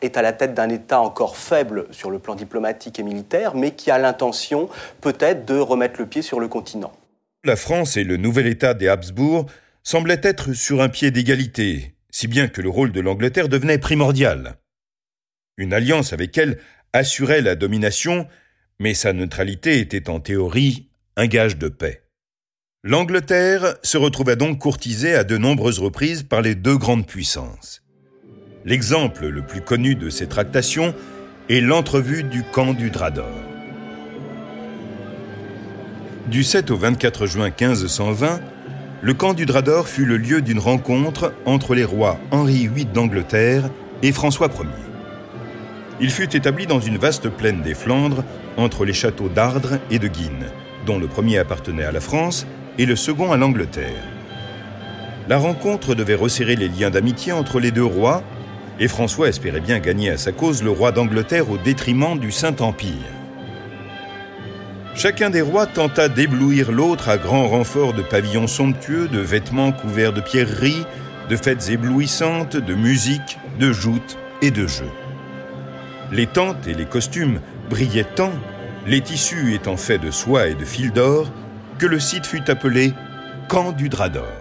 est 0.00 0.16
à 0.16 0.22
la 0.22 0.32
tête 0.32 0.54
d'un 0.54 0.68
État 0.68 1.00
encore 1.00 1.36
faible 1.36 1.86
sur 1.90 2.10
le 2.10 2.18
plan 2.18 2.34
diplomatique 2.34 3.00
et 3.00 3.02
militaire, 3.02 3.54
mais 3.54 3.72
qui 3.72 3.90
a 3.90 3.98
l'intention 3.98 4.68
peut-être 5.00 5.44
de 5.44 5.58
remettre 5.58 5.98
le 5.98 6.06
pied 6.06 6.22
sur 6.22 6.38
le 6.38 6.48
continent 6.48 6.92
la 7.46 7.56
France 7.56 7.96
et 7.96 8.04
le 8.04 8.16
nouvel 8.16 8.46
État 8.46 8.74
des 8.74 8.88
Habsbourg 8.88 9.46
semblaient 9.82 10.20
être 10.22 10.52
sur 10.52 10.82
un 10.82 10.88
pied 10.88 11.10
d'égalité, 11.10 11.94
si 12.10 12.26
bien 12.26 12.48
que 12.48 12.60
le 12.60 12.68
rôle 12.68 12.92
de 12.92 13.00
l'Angleterre 13.00 13.48
devenait 13.48 13.78
primordial. 13.78 14.56
Une 15.56 15.72
alliance 15.72 16.12
avec 16.12 16.36
elle 16.36 16.58
assurait 16.92 17.40
la 17.40 17.54
domination, 17.54 18.26
mais 18.78 18.94
sa 18.94 19.12
neutralité 19.12 19.80
était 19.80 20.10
en 20.10 20.20
théorie 20.20 20.90
un 21.16 21.26
gage 21.26 21.56
de 21.56 21.68
paix. 21.68 22.02
L'Angleterre 22.82 23.76
se 23.82 23.96
retrouvait 23.96 24.36
donc 24.36 24.58
courtisée 24.58 25.14
à 25.14 25.24
de 25.24 25.38
nombreuses 25.38 25.78
reprises 25.78 26.22
par 26.22 26.42
les 26.42 26.54
deux 26.54 26.76
grandes 26.76 27.06
puissances. 27.06 27.82
L'exemple 28.64 29.26
le 29.26 29.46
plus 29.46 29.60
connu 29.60 29.94
de 29.94 30.10
ces 30.10 30.26
tractations 30.26 30.94
est 31.48 31.60
l'entrevue 31.60 32.24
du 32.24 32.42
camp 32.42 32.74
du 32.74 32.90
Drap 32.90 33.14
d'Or. 33.14 33.45
Du 36.28 36.42
7 36.42 36.72
au 36.72 36.76
24 36.76 37.26
juin 37.26 37.50
1520, 37.50 38.40
le 39.00 39.14
camp 39.14 39.32
du 39.32 39.46
Drap 39.46 39.62
d'Or 39.62 39.86
fut 39.86 40.04
le 40.04 40.16
lieu 40.16 40.42
d'une 40.42 40.58
rencontre 40.58 41.32
entre 41.44 41.76
les 41.76 41.84
rois 41.84 42.18
Henri 42.32 42.66
VIII 42.66 42.86
d'Angleterre 42.86 43.70
et 44.02 44.10
François 44.10 44.48
Ier. 44.48 44.66
Il 46.00 46.10
fut 46.10 46.36
établi 46.36 46.66
dans 46.66 46.80
une 46.80 46.98
vaste 46.98 47.28
plaine 47.28 47.62
des 47.62 47.74
Flandres, 47.74 48.24
entre 48.56 48.84
les 48.84 48.92
châteaux 48.92 49.28
d'Ardres 49.28 49.78
et 49.88 50.00
de 50.00 50.08
Guines, 50.08 50.50
dont 50.84 50.98
le 50.98 51.06
premier 51.06 51.38
appartenait 51.38 51.84
à 51.84 51.92
la 51.92 52.00
France 52.00 52.44
et 52.76 52.86
le 52.86 52.96
second 52.96 53.30
à 53.30 53.36
l'Angleterre. 53.36 54.02
La 55.28 55.38
rencontre 55.38 55.94
devait 55.94 56.16
resserrer 56.16 56.56
les 56.56 56.68
liens 56.68 56.90
d'amitié 56.90 57.30
entre 57.30 57.60
les 57.60 57.70
deux 57.70 57.84
rois, 57.84 58.24
et 58.80 58.88
François 58.88 59.28
espérait 59.28 59.60
bien 59.60 59.78
gagner 59.78 60.10
à 60.10 60.18
sa 60.18 60.32
cause 60.32 60.64
le 60.64 60.70
roi 60.70 60.90
d'Angleterre 60.90 61.48
au 61.48 61.56
détriment 61.56 62.18
du 62.18 62.32
Saint-Empire. 62.32 63.12
Chacun 64.96 65.28
des 65.28 65.42
rois 65.42 65.66
tenta 65.66 66.08
d'éblouir 66.08 66.72
l'autre 66.72 67.10
à 67.10 67.18
grand 67.18 67.48
renfort 67.48 67.92
de 67.92 68.00
pavillons 68.00 68.46
somptueux, 68.46 69.08
de 69.08 69.18
vêtements 69.18 69.70
couverts 69.70 70.14
de 70.14 70.22
pierreries, 70.22 70.86
de 71.28 71.36
fêtes 71.36 71.68
éblouissantes, 71.68 72.56
de 72.56 72.74
musique, 72.74 73.38
de 73.60 73.72
joutes 73.72 74.16
et 74.40 74.50
de 74.50 74.66
jeux. 74.66 74.90
Les 76.12 76.26
tentes 76.26 76.66
et 76.66 76.72
les 76.72 76.86
costumes 76.86 77.40
brillaient 77.68 78.06
tant, 78.16 78.32
les 78.86 79.02
tissus 79.02 79.52
étant 79.52 79.76
faits 79.76 80.00
de 80.00 80.10
soie 80.10 80.48
et 80.48 80.54
de 80.54 80.64
fil 80.64 80.92
d'or, 80.92 81.30
que 81.78 81.84
le 81.84 82.00
site 82.00 82.24
fut 82.24 82.50
appelé 82.50 82.94
camp 83.48 83.72
du 83.72 83.90
drap 83.90 84.08
d'or. 84.08 84.32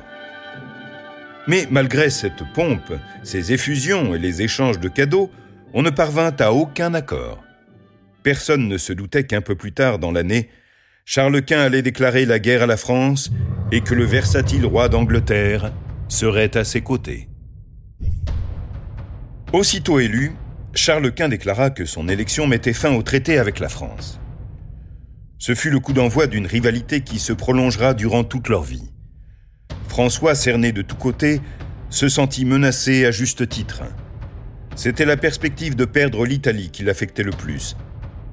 Mais 1.48 1.68
malgré 1.70 2.10
cette 2.10 2.46
pompe, 2.54 2.94
ces 3.24 3.52
effusions 3.52 4.16
et 4.16 4.20
les 4.20 4.42
échanges 4.42 4.80
de 4.80 4.88
cadeaux, 4.88 5.30
on 5.74 5.82
ne 5.82 5.90
parvint 5.90 6.34
à 6.40 6.54
aucun 6.54 6.94
accord. 6.94 7.45
Personne 8.26 8.68
ne 8.68 8.80
se 8.80 8.92
doutait 8.92 9.26
qu'un 9.26 9.42
peu 9.42 9.54
plus 9.54 9.72
tard 9.72 10.00
dans 10.00 10.12
l'année, 10.12 10.50
Charles 11.06 11.44
Quint 11.44 11.62
allait 11.62 11.84
déclarer 11.84 12.26
la 12.26 12.40
guerre 12.40 12.64
à 12.64 12.66
la 12.66 12.76
France 12.76 13.30
et 13.72 13.82
que 13.82 13.94
le 13.94 14.04
versatile 14.04 14.66
roi 14.66 14.90
d'Angleterre 14.90 15.72
serait 16.08 16.58
à 16.58 16.64
ses 16.64 16.82
côtés. 16.82 17.30
Aussitôt 19.54 20.00
élu, 20.00 20.32
Charles 20.74 21.14
Quint 21.14 21.30
déclara 21.30 21.70
que 21.70 21.86
son 21.86 22.10
élection 22.10 22.48
mettait 22.48 22.74
fin 22.74 22.96
au 22.96 23.04
traité 23.04 23.38
avec 23.38 23.60
la 23.60 23.70
France. 23.70 24.20
Ce 25.38 25.54
fut 25.54 25.70
le 25.70 25.80
coup 25.80 25.94
d'envoi 25.94 26.26
d'une 26.26 26.48
rivalité 26.48 27.02
qui 27.02 27.20
se 27.20 27.32
prolongera 27.32 27.94
durant 27.94 28.24
toute 28.24 28.50
leur 28.50 28.64
vie. 28.64 28.90
François, 29.88 30.34
cerné 30.34 30.72
de 30.72 30.82
tous 30.82 30.96
côtés, 30.96 31.42
se 31.92 32.10
sentit 32.10 32.46
menacé 32.46 33.06
à 33.06 33.12
juste 33.12 33.48
titre. 33.48 33.84
C'était 34.76 35.06
la 35.06 35.16
perspective 35.16 35.76
de 35.76 35.86
perdre 35.86 36.26
l'Italie 36.26 36.72
qui 36.72 36.82
l'affectait 36.82 37.22
le 37.22 37.30
plus, 37.30 37.78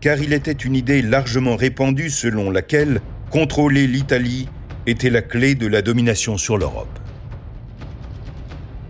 car 0.03 0.21
il 0.21 0.33
était 0.33 0.51
une 0.51 0.75
idée 0.75 1.01
largement 1.01 1.57
répandue 1.57 2.11
selon 2.11 2.51
laquelle 2.51 3.01
contrôler 3.31 3.87
l'Italie 3.87 4.49
était 4.87 5.11
la 5.11 5.23
clé 5.23 5.55
de 5.55 5.69
la 5.69 5.81
domination 5.81 6.37
sur 6.37 6.59
l'Europe. 6.59 6.99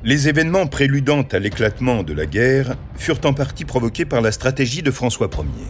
Les 0.05 0.29
événements 0.29 0.66
préludant 0.66 1.22
à 1.31 1.38
l'éclatement 1.38 2.03
de 2.03 2.14
la 2.14 2.25
guerre 2.25 2.77
furent 2.96 3.20
en 3.25 3.35
partie 3.35 3.66
provoqués 3.66 4.07
par 4.07 4.22
la 4.22 4.33
stratégie 4.33 4.83
de 4.83 4.90
François 4.90 5.29
Ier. 5.33 5.66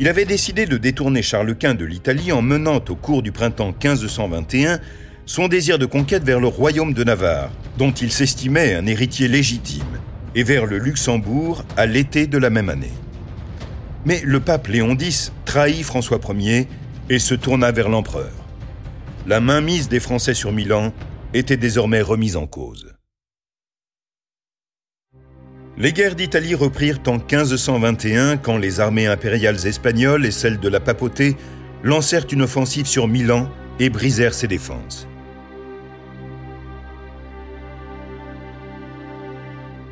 Il 0.00 0.08
avait 0.08 0.24
décidé 0.24 0.64
de 0.64 0.78
détourner 0.78 1.22
Charles 1.22 1.54
Quint 1.54 1.74
de 1.74 1.84
l'Italie 1.84 2.32
en 2.32 2.40
menant 2.40 2.82
au 2.88 2.96
cours 2.96 3.22
du 3.22 3.32
printemps 3.32 3.74
1521 3.82 4.80
son 5.26 5.46
désir 5.46 5.78
de 5.78 5.86
conquête 5.86 6.24
vers 6.24 6.40
le 6.40 6.48
royaume 6.48 6.94
de 6.94 7.04
Navarre, 7.04 7.50
dont 7.76 7.92
il 7.92 8.10
s'estimait 8.10 8.74
un 8.74 8.86
héritier 8.86 9.28
légitime, 9.28 10.00
et 10.34 10.42
vers 10.42 10.64
le 10.64 10.78
Luxembourg 10.78 11.64
à 11.76 11.84
l'été 11.84 12.26
de 12.26 12.38
la 12.38 12.48
même 12.48 12.70
année. 12.70 12.92
Mais 14.06 14.22
le 14.24 14.38
pape 14.38 14.68
Léon 14.68 14.96
X 14.96 15.32
trahit 15.44 15.82
François 15.82 16.20
Ier 16.38 16.68
et 17.10 17.18
se 17.18 17.34
tourna 17.34 17.72
vers 17.72 17.88
l'empereur. 17.88 18.30
La 19.26 19.40
mainmise 19.40 19.88
des 19.88 19.98
Français 19.98 20.32
sur 20.32 20.52
Milan 20.52 20.92
était 21.34 21.56
désormais 21.56 22.02
remise 22.02 22.36
en 22.36 22.46
cause. 22.46 22.94
Les 25.76 25.92
guerres 25.92 26.14
d'Italie 26.14 26.54
reprirent 26.54 27.00
en 27.08 27.14
1521 27.14 28.36
quand 28.36 28.58
les 28.58 28.78
armées 28.78 29.08
impériales 29.08 29.66
espagnoles 29.66 30.24
et 30.24 30.30
celles 30.30 30.60
de 30.60 30.68
la 30.68 30.78
papauté 30.78 31.36
lancèrent 31.82 32.28
une 32.30 32.42
offensive 32.42 32.86
sur 32.86 33.08
Milan 33.08 33.50
et 33.80 33.90
brisèrent 33.90 34.34
ses 34.34 34.46
défenses. 34.46 35.08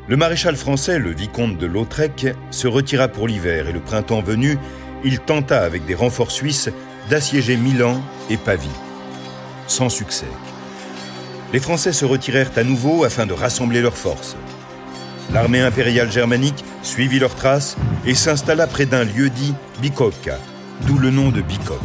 Le 0.07 0.17
maréchal 0.17 0.55
français, 0.55 0.99
le 0.99 1.15
vicomte 1.15 1.57
de 1.57 1.65
Lautrec, 1.65 2.27
se 2.51 2.67
retira 2.67 3.07
pour 3.07 3.27
l'hiver 3.27 3.67
et 3.67 3.71
le 3.71 3.79
printemps 3.79 4.21
venu, 4.21 4.59
il 5.03 5.19
tenta 5.19 5.63
avec 5.63 5.85
des 5.87 5.95
renforts 5.95 6.29
suisses 6.29 6.69
d'assiéger 7.09 7.57
Milan 7.57 8.03
et 8.29 8.37
Pavie. 8.37 8.69
Sans 9.65 9.89
succès. 9.89 10.27
Les 11.53 11.59
Français 11.59 11.91
se 11.91 12.05
retirèrent 12.05 12.51
à 12.55 12.63
nouveau 12.63 13.03
afin 13.03 13.25
de 13.25 13.33
rassembler 13.33 13.81
leurs 13.81 13.97
forces. 13.97 14.35
L'armée 15.33 15.61
impériale 15.61 16.11
germanique 16.11 16.63
suivit 16.83 17.17
leurs 17.17 17.33
traces 17.33 17.75
et 18.05 18.13
s'installa 18.13 18.67
près 18.67 18.85
d'un 18.85 19.05
lieu 19.05 19.31
dit 19.31 19.55
Bicocca, 19.81 20.37
d'où 20.85 20.99
le 20.99 21.09
nom 21.09 21.29
de 21.29 21.41
Bicoque. 21.41 21.79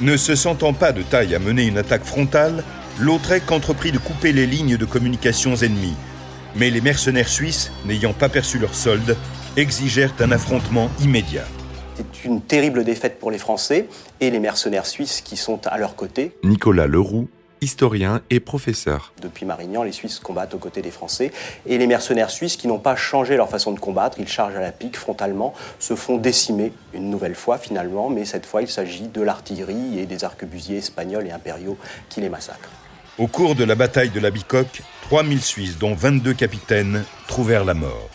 Ne 0.00 0.18
se 0.18 0.34
sentant 0.34 0.74
pas 0.74 0.92
de 0.92 1.00
taille 1.00 1.34
à 1.34 1.38
mener 1.38 1.64
une 1.64 1.78
attaque 1.78 2.04
frontale, 2.04 2.64
Lautrec 2.98 3.50
entreprit 3.50 3.92
de 3.92 3.98
couper 3.98 4.32
les 4.32 4.46
lignes 4.46 4.76
de 4.76 4.84
communications 4.84 5.56
ennemies 5.56 5.96
mais 6.54 6.70
les 6.70 6.80
mercenaires 6.80 7.28
suisses, 7.28 7.70
n'ayant 7.84 8.12
pas 8.12 8.28
perçu 8.28 8.58
leur 8.58 8.74
solde, 8.74 9.16
exigèrent 9.56 10.14
un 10.20 10.32
affrontement 10.32 10.90
immédiat. 11.00 11.44
C'est 11.96 12.24
une 12.24 12.40
terrible 12.40 12.84
défaite 12.84 13.18
pour 13.18 13.30
les 13.30 13.38
Français 13.38 13.88
et 14.20 14.30
les 14.30 14.38
mercenaires 14.38 14.86
suisses 14.86 15.20
qui 15.20 15.36
sont 15.36 15.66
à 15.66 15.78
leur 15.78 15.96
côté. 15.96 16.32
Nicolas 16.44 16.86
Leroux, 16.86 17.28
historien 17.60 18.20
et 18.30 18.40
professeur. 18.40 19.12
Depuis 19.20 19.44
Marignan, 19.44 19.82
les 19.82 19.92
Suisses 19.92 20.20
combattent 20.20 20.54
aux 20.54 20.58
côtés 20.58 20.82
des 20.82 20.90
Français 20.90 21.32
et 21.66 21.78
les 21.78 21.86
mercenaires 21.86 22.30
suisses 22.30 22.56
qui 22.56 22.68
n'ont 22.68 22.78
pas 22.78 22.96
changé 22.96 23.36
leur 23.36 23.48
façon 23.48 23.72
de 23.72 23.80
combattre, 23.80 24.18
ils 24.20 24.28
chargent 24.28 24.56
à 24.56 24.60
la 24.60 24.72
pique 24.72 24.96
frontalement, 24.96 25.54
se 25.78 25.96
font 25.96 26.16
décimer 26.16 26.72
une 26.94 27.10
nouvelle 27.10 27.34
fois 27.34 27.58
finalement, 27.58 28.10
mais 28.10 28.24
cette 28.24 28.46
fois 28.46 28.62
il 28.62 28.68
s'agit 28.68 29.08
de 29.08 29.22
l'artillerie 29.22 29.98
et 29.98 30.06
des 30.06 30.24
arquebusiers 30.24 30.78
espagnols 30.78 31.26
et 31.26 31.32
impériaux 31.32 31.76
qui 32.08 32.20
les 32.20 32.28
massacrent. 32.28 32.70
Au 33.18 33.26
cours 33.26 33.56
de 33.56 33.64
la 33.64 33.74
bataille 33.74 34.10
de 34.10 34.20
la 34.20 34.30
Bicoque, 34.30 34.82
3000 35.02 35.42
Suisses, 35.42 35.76
dont 35.76 35.92
22 35.92 36.34
capitaines, 36.34 37.04
trouvèrent 37.26 37.64
la 37.64 37.74
mort. 37.74 38.10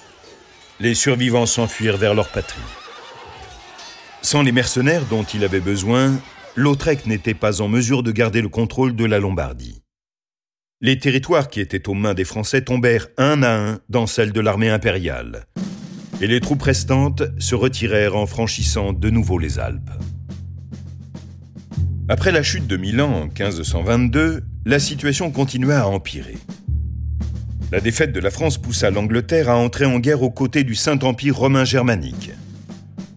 Les 0.80 0.96
survivants 0.96 1.46
s'enfuirent 1.46 1.98
vers 1.98 2.14
leur 2.14 2.30
patrie. 2.30 2.62
Sans 4.22 4.44
les 4.44 4.54
mercenaires 4.54 5.06
dont 5.06 5.24
il 5.24 5.44
avait 5.44 5.60
besoin, 5.60 6.14
Lautrec 6.56 7.06
n'était 7.06 7.34
pas 7.34 7.62
en 7.62 7.68
mesure 7.68 8.02
de 8.02 8.14
garder 8.14 8.42
le 8.42 8.48
contrôle 8.48 8.96
de 8.96 9.04
la 9.04 9.20
Lombardie. 9.20 9.84
Les 10.80 10.98
territoires 11.00 11.50
qui 11.50 11.60
étaient 11.60 11.90
aux 11.90 11.96
mains 11.96 12.14
des 12.14 12.24
Français 12.24 12.62
tombèrent 12.62 13.08
un 13.18 13.44
à 13.44 13.58
un 13.58 13.80
dans 13.90 14.08
celles 14.08 14.32
de 14.32 14.40
l'armée 14.40 14.70
impériale, 14.70 15.48
et 16.22 16.28
les 16.28 16.40
troupes 16.40 16.62
restantes 16.62 17.24
se 17.40 17.56
retirèrent 17.56 18.16
en 18.16 18.26
franchissant 18.26 18.94
de 18.94 19.10
nouveau 19.10 19.38
les 19.38 19.60
Alpes. 19.60 19.92
Après 22.08 22.32
la 22.32 22.44
chute 22.44 22.68
de 22.68 22.78
Milan 22.78 23.12
en 23.12 23.26
1522, 23.26 24.44
la 24.66 24.80
situation 24.80 25.30
continua 25.30 25.82
à 25.82 25.88
empirer. 25.88 26.38
La 27.72 27.82
défaite 27.82 28.14
de 28.14 28.20
la 28.20 28.32
France 28.32 28.58
poussa 28.58 28.92
l'Angleterre 28.92 29.50
à 29.50 29.58
entrer 29.58 29.86
en 29.86 30.00
guerre 30.00 30.24
aux 30.24 30.32
côtés 30.32 30.64
du 30.64 30.74
Saint-Empire 30.74 31.36
romain 31.36 31.66
germanique. 31.66 32.32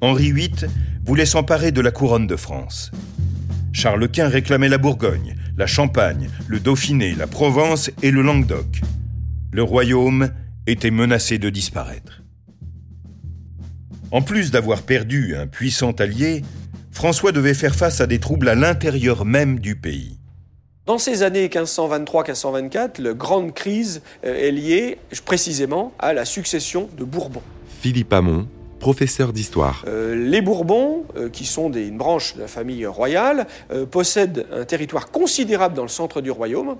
Henri 0.00 0.32
VIII 0.32 0.66
voulait 1.04 1.26
s'emparer 1.26 1.70
de 1.70 1.80
la 1.80 1.92
couronne 1.92 2.26
de 2.26 2.34
France. 2.34 2.90
Charles 3.72 4.08
Quint 4.08 4.28
réclamait 4.28 4.68
la 4.68 4.78
Bourgogne, 4.78 5.36
la 5.56 5.66
Champagne, 5.66 6.30
le 6.48 6.58
Dauphiné, 6.58 7.14
la 7.14 7.26
Provence 7.28 7.90
et 8.02 8.10
le 8.10 8.22
Languedoc. 8.22 8.80
Le 9.52 9.62
royaume 9.62 10.30
était 10.66 10.90
menacé 10.90 11.38
de 11.38 11.48
disparaître. 11.48 12.22
En 14.10 14.22
plus 14.22 14.50
d'avoir 14.50 14.82
perdu 14.82 15.36
un 15.36 15.46
puissant 15.46 15.92
allié, 15.92 16.42
François 16.90 17.32
devait 17.32 17.54
faire 17.54 17.76
face 17.76 18.00
à 18.00 18.06
des 18.06 18.18
troubles 18.18 18.48
à 18.48 18.54
l'intérieur 18.54 19.24
même 19.24 19.60
du 19.60 19.76
pays. 19.76 20.18
Dans 20.86 20.98
ces 20.98 21.24
années 21.24 21.48
1523-1524, 21.48 23.02
la 23.02 23.12
grande 23.12 23.52
crise 23.52 24.02
euh, 24.24 24.36
est 24.36 24.52
liée 24.52 24.98
précisément 25.24 25.92
à 25.98 26.12
la 26.12 26.24
succession 26.24 26.88
de 26.96 27.02
Bourbon. 27.02 27.42
Philippe 27.80 28.12
Hamon, 28.12 28.46
professeur 28.78 29.32
d'histoire. 29.32 29.82
Euh, 29.88 30.14
les 30.14 30.40
Bourbons, 30.40 31.04
euh, 31.16 31.28
qui 31.28 31.44
sont 31.44 31.70
des, 31.70 31.88
une 31.88 31.98
branche 31.98 32.36
de 32.36 32.40
la 32.42 32.46
famille 32.46 32.86
royale, 32.86 33.48
possèdent 33.90 34.46
un 34.52 34.64
territoire 34.64 35.10
considérable 35.10 35.74
dans 35.74 35.82
le 35.82 35.88
centre 35.88 36.20
du 36.20 36.30
royaume, 36.30 36.76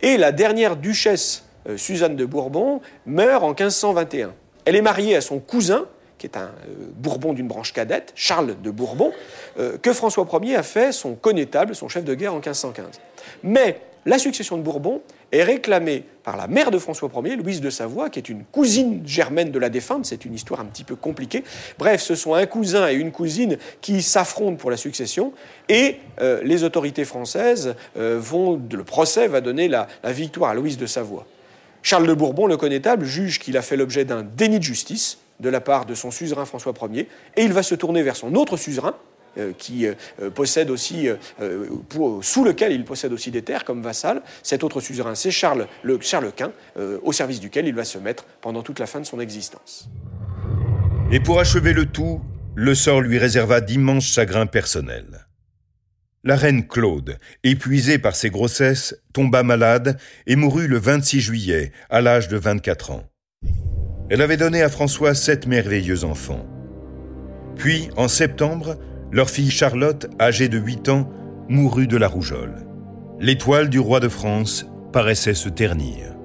et 0.00 0.16
la 0.16 0.32
dernière 0.32 0.76
duchesse, 0.76 1.44
Suzanne 1.76 2.16
de 2.16 2.24
Bourbon, 2.24 2.80
meurt 3.04 3.44
en 3.44 3.48
1521. 3.48 4.32
Elle 4.64 4.76
est 4.76 4.82
mariée 4.82 5.16
à 5.16 5.20
son 5.20 5.38
cousin, 5.38 5.84
qui 6.20 6.26
est 6.26 6.36
un 6.36 6.50
Bourbon 6.96 7.32
d'une 7.32 7.48
branche 7.48 7.72
cadette, 7.72 8.12
Charles 8.14 8.54
de 8.62 8.70
Bourbon, 8.70 9.12
que 9.56 9.92
François 9.92 10.26
Ier 10.42 10.56
a 10.56 10.62
fait 10.62 10.92
son 10.92 11.14
connétable, 11.14 11.74
son 11.74 11.88
chef 11.88 12.04
de 12.04 12.14
guerre 12.14 12.32
en 12.32 12.36
1515. 12.36 13.00
Mais 13.42 13.80
la 14.06 14.18
succession 14.18 14.56
de 14.56 14.62
Bourbon 14.62 15.02
est 15.30 15.42
réclamée 15.42 16.04
par 16.22 16.38
la 16.38 16.46
mère 16.46 16.70
de 16.70 16.78
François 16.78 17.10
Ier, 17.22 17.36
Louise 17.36 17.60
de 17.60 17.68
Savoie, 17.68 18.08
qui 18.08 18.18
est 18.18 18.30
une 18.30 18.44
cousine 18.44 19.02
germaine 19.06 19.50
de 19.50 19.58
la 19.58 19.68
défunte. 19.68 20.06
C'est 20.06 20.24
une 20.24 20.34
histoire 20.34 20.60
un 20.60 20.64
petit 20.64 20.84
peu 20.84 20.96
compliquée. 20.96 21.44
Bref, 21.78 22.00
ce 22.00 22.14
sont 22.14 22.34
un 22.34 22.46
cousin 22.46 22.88
et 22.88 22.94
une 22.94 23.12
cousine 23.12 23.58
qui 23.82 24.00
s'affrontent 24.00 24.56
pour 24.56 24.70
la 24.70 24.78
succession. 24.78 25.34
Et 25.68 25.96
euh, 26.22 26.40
les 26.42 26.64
autorités 26.64 27.04
françaises 27.04 27.74
euh, 27.98 28.18
vont, 28.18 28.60
le 28.72 28.84
procès 28.84 29.28
va 29.28 29.42
donner 29.42 29.68
la 29.68 29.86
victoire 30.04 30.50
à 30.50 30.54
Louise 30.54 30.78
de 30.78 30.86
Savoie. 30.86 31.26
Charles 31.82 32.06
de 32.06 32.14
Bourbon, 32.14 32.46
le 32.46 32.56
connétable, 32.56 33.04
juge 33.04 33.38
qu'il 33.38 33.58
a 33.58 33.62
fait 33.62 33.76
l'objet 33.76 34.06
d'un 34.06 34.22
déni 34.22 34.58
de 34.58 34.64
justice 34.64 35.18
de 35.40 35.48
la 35.48 35.60
part 35.60 35.86
de 35.86 35.94
son 35.94 36.10
suzerain 36.10 36.44
François 36.44 36.74
Ier, 36.92 37.08
et 37.36 37.42
il 37.42 37.52
va 37.52 37.62
se 37.62 37.74
tourner 37.74 38.02
vers 38.02 38.16
son 38.16 38.34
autre 38.34 38.56
suzerain, 38.56 38.94
euh, 39.38 39.52
euh, 39.70 39.94
euh, 41.40 42.20
sous 42.22 42.44
lequel 42.44 42.72
il 42.72 42.84
possède 42.84 43.12
aussi 43.12 43.30
des 43.30 43.42
terres 43.42 43.64
comme 43.64 43.82
vassal. 43.82 44.22
Cet 44.42 44.64
autre 44.64 44.80
suzerain, 44.80 45.14
c'est 45.14 45.30
Charles, 45.30 45.66
le, 45.82 45.98
Charles 46.00 46.32
Quint, 46.34 46.52
au 47.02 47.12
service 47.12 47.40
duquel 47.40 47.66
il 47.66 47.74
va 47.74 47.84
se 47.84 47.98
mettre 47.98 48.24
pendant 48.40 48.62
toute 48.62 48.78
la 48.78 48.86
fin 48.86 49.00
de 49.00 49.06
son 49.06 49.20
existence. 49.20 49.88
Et 51.12 51.20
pour 51.20 51.40
achever 51.40 51.72
le 51.72 51.86
tout, 51.86 52.20
le 52.54 52.74
sort 52.74 53.00
lui 53.00 53.18
réserva 53.18 53.60
d'immenses 53.60 54.04
chagrins 54.04 54.46
personnels. 54.46 55.26
La 56.22 56.36
reine 56.36 56.66
Claude, 56.66 57.16
épuisée 57.44 57.98
par 57.98 58.14
ses 58.14 58.30
grossesses, 58.30 58.94
tomba 59.12 59.42
malade 59.42 59.98
et 60.26 60.36
mourut 60.36 60.66
le 60.66 60.78
26 60.78 61.20
juillet, 61.20 61.72
à 61.88 62.00
l'âge 62.00 62.28
de 62.28 62.36
24 62.36 62.90
ans. 62.90 63.04
Elle 64.10 64.22
avait 64.22 64.36
donné 64.36 64.60
à 64.60 64.68
François 64.68 65.14
sept 65.14 65.46
merveilleux 65.46 66.04
enfants. 66.04 66.44
Puis, 67.54 67.90
en 67.96 68.08
septembre, 68.08 68.76
leur 69.12 69.30
fille 69.30 69.52
Charlotte, 69.52 70.10
âgée 70.20 70.48
de 70.48 70.58
8 70.58 70.88
ans, 70.88 71.08
mourut 71.48 71.86
de 71.86 71.96
la 71.96 72.08
rougeole. 72.08 72.66
L'étoile 73.20 73.68
du 73.68 73.78
roi 73.78 74.00
de 74.00 74.08
France 74.08 74.66
paraissait 74.92 75.34
se 75.34 75.48
ternir. 75.48 76.16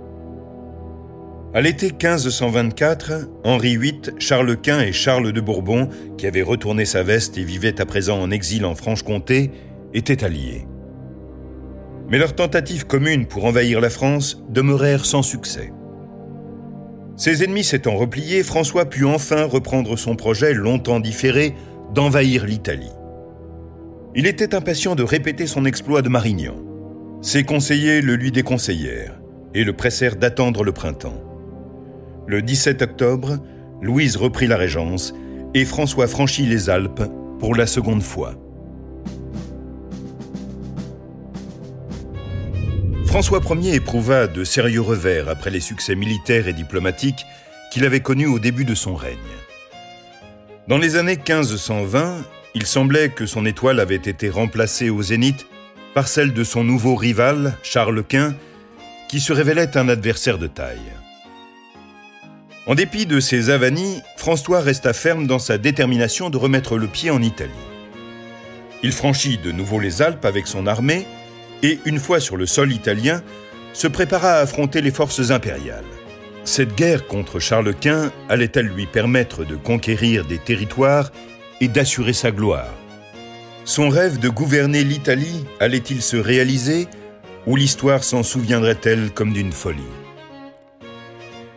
À 1.53 1.61
l'été 1.61 1.87
1524, 1.87 3.29
Henri 3.43 3.77
VIII, 3.77 4.01
Charles 4.17 4.57
Quint 4.57 4.81
et 4.81 4.91
Charles 4.91 5.31
de 5.31 5.41
Bourbon, 5.41 5.87
qui 6.17 6.25
avaient 6.25 6.41
retourné 6.41 6.85
sa 6.85 7.03
veste 7.03 7.37
et 7.37 7.43
vivaient 7.43 7.79
à 7.79 7.85
présent 7.85 8.19
en 8.19 8.31
exil 8.31 8.65
en 8.65 8.73
Franche-Comté, 8.73 9.51
étaient 9.93 10.23
alliés. 10.23 10.65
Mais 12.09 12.17
leurs 12.17 12.35
tentatives 12.35 12.87
communes 12.87 13.27
pour 13.27 13.45
envahir 13.45 13.79
la 13.79 13.91
France 13.91 14.43
demeurèrent 14.49 15.05
sans 15.05 15.21
succès. 15.21 15.71
Ses 17.17 17.43
ennemis 17.43 17.63
s'étant 17.63 17.95
repliés, 17.95 18.43
François 18.43 18.85
put 18.85 19.05
enfin 19.05 19.45
reprendre 19.45 19.97
son 19.97 20.15
projet 20.15 20.53
longtemps 20.53 20.99
différé 20.99 21.55
d'envahir 21.93 22.45
l'Italie. 22.45 22.91
Il 24.15 24.27
était 24.27 24.55
impatient 24.55 24.95
de 24.95 25.03
répéter 25.03 25.47
son 25.47 25.65
exploit 25.65 26.01
de 26.01 26.09
Marignan. 26.09 26.55
Ses 27.21 27.43
conseillers 27.43 28.01
le 28.01 28.15
lui 28.15 28.31
déconseillèrent 28.31 29.19
et 29.53 29.63
le 29.63 29.73
pressèrent 29.73 30.17
d'attendre 30.17 30.63
le 30.63 30.73
printemps. 30.73 31.21
Le 32.27 32.41
17 32.41 32.81
octobre, 32.81 33.37
Louise 33.81 34.17
reprit 34.17 34.47
la 34.47 34.57
régence 34.57 35.13
et 35.53 35.63
François 35.63 36.07
franchit 36.07 36.45
les 36.45 36.69
Alpes 36.69 37.03
pour 37.39 37.55
la 37.55 37.67
seconde 37.67 38.03
fois. 38.03 38.35
François 43.15 43.39
Ier 43.61 43.75
éprouva 43.75 44.27
de 44.27 44.43
sérieux 44.43 44.81
revers 44.81 45.29
après 45.29 45.49
les 45.49 45.61
succès 45.61 45.95
militaires 45.95 46.49
et 46.49 46.53
diplomatiques 46.53 47.25
qu'il 47.71 47.85
avait 47.85 48.01
connus 48.01 48.27
au 48.27 48.39
début 48.39 48.65
de 48.65 48.75
son 48.75 48.93
règne. 48.93 49.15
Dans 50.67 50.77
les 50.77 50.97
années 50.97 51.15
1520, 51.15 52.25
il 52.55 52.65
semblait 52.65 53.07
que 53.07 53.25
son 53.25 53.45
étoile 53.45 53.79
avait 53.79 53.95
été 53.95 54.27
remplacée 54.27 54.89
au 54.89 55.01
zénith 55.01 55.47
par 55.93 56.09
celle 56.09 56.33
de 56.33 56.43
son 56.43 56.65
nouveau 56.65 56.95
rival, 56.95 57.57
Charles 57.63 58.03
Quint, 58.03 58.35
qui 59.07 59.21
se 59.21 59.31
révélait 59.31 59.77
un 59.77 59.87
adversaire 59.87 60.37
de 60.37 60.47
taille. 60.47 60.91
En 62.67 62.75
dépit 62.75 63.05
de 63.05 63.21
ses 63.21 63.49
avanies, 63.49 64.01
François 64.17 64.59
resta 64.59 64.91
ferme 64.91 65.25
dans 65.25 65.39
sa 65.39 65.57
détermination 65.57 66.29
de 66.29 66.35
remettre 66.35 66.77
le 66.77 66.87
pied 66.87 67.11
en 67.11 67.21
Italie. 67.21 67.53
Il 68.83 68.91
franchit 68.91 69.37
de 69.37 69.53
nouveau 69.53 69.79
les 69.79 70.01
Alpes 70.01 70.25
avec 70.25 70.47
son 70.47 70.67
armée 70.67 71.07
et, 71.65 71.79
une 71.85 71.99
fois 71.99 72.19
sur 72.19 72.37
le 72.37 72.45
sol 72.45 72.71
italien, 72.71 73.23
se 73.73 73.87
prépara 73.87 74.33
à 74.33 74.41
affronter 74.41 74.81
les 74.81 74.91
forces 74.91 75.31
impériales. 75.31 75.83
Cette 76.43 76.75
guerre 76.75 77.07
contre 77.07 77.39
Charles 77.39 77.73
Quint 77.73 78.11
allait-elle 78.29 78.67
lui 78.67 78.85
permettre 78.85 79.43
de 79.43 79.55
conquérir 79.55 80.25
des 80.25 80.37
territoires 80.37 81.11
et 81.59 81.67
d'assurer 81.67 82.13
sa 82.13 82.29
gloire? 82.29 82.73
Son 83.65 83.89
rêve 83.89 84.19
de 84.19 84.29
gouverner 84.29 84.83
l'Italie 84.83 85.43
allait-il 85.59 86.03
se 86.03 86.17
réaliser 86.17 86.87
ou 87.47 87.55
l'histoire 87.55 88.03
s'en 88.03 88.21
souviendrait-elle 88.21 89.09
comme 89.09 89.33
d'une 89.33 89.51
folie? 89.51 89.81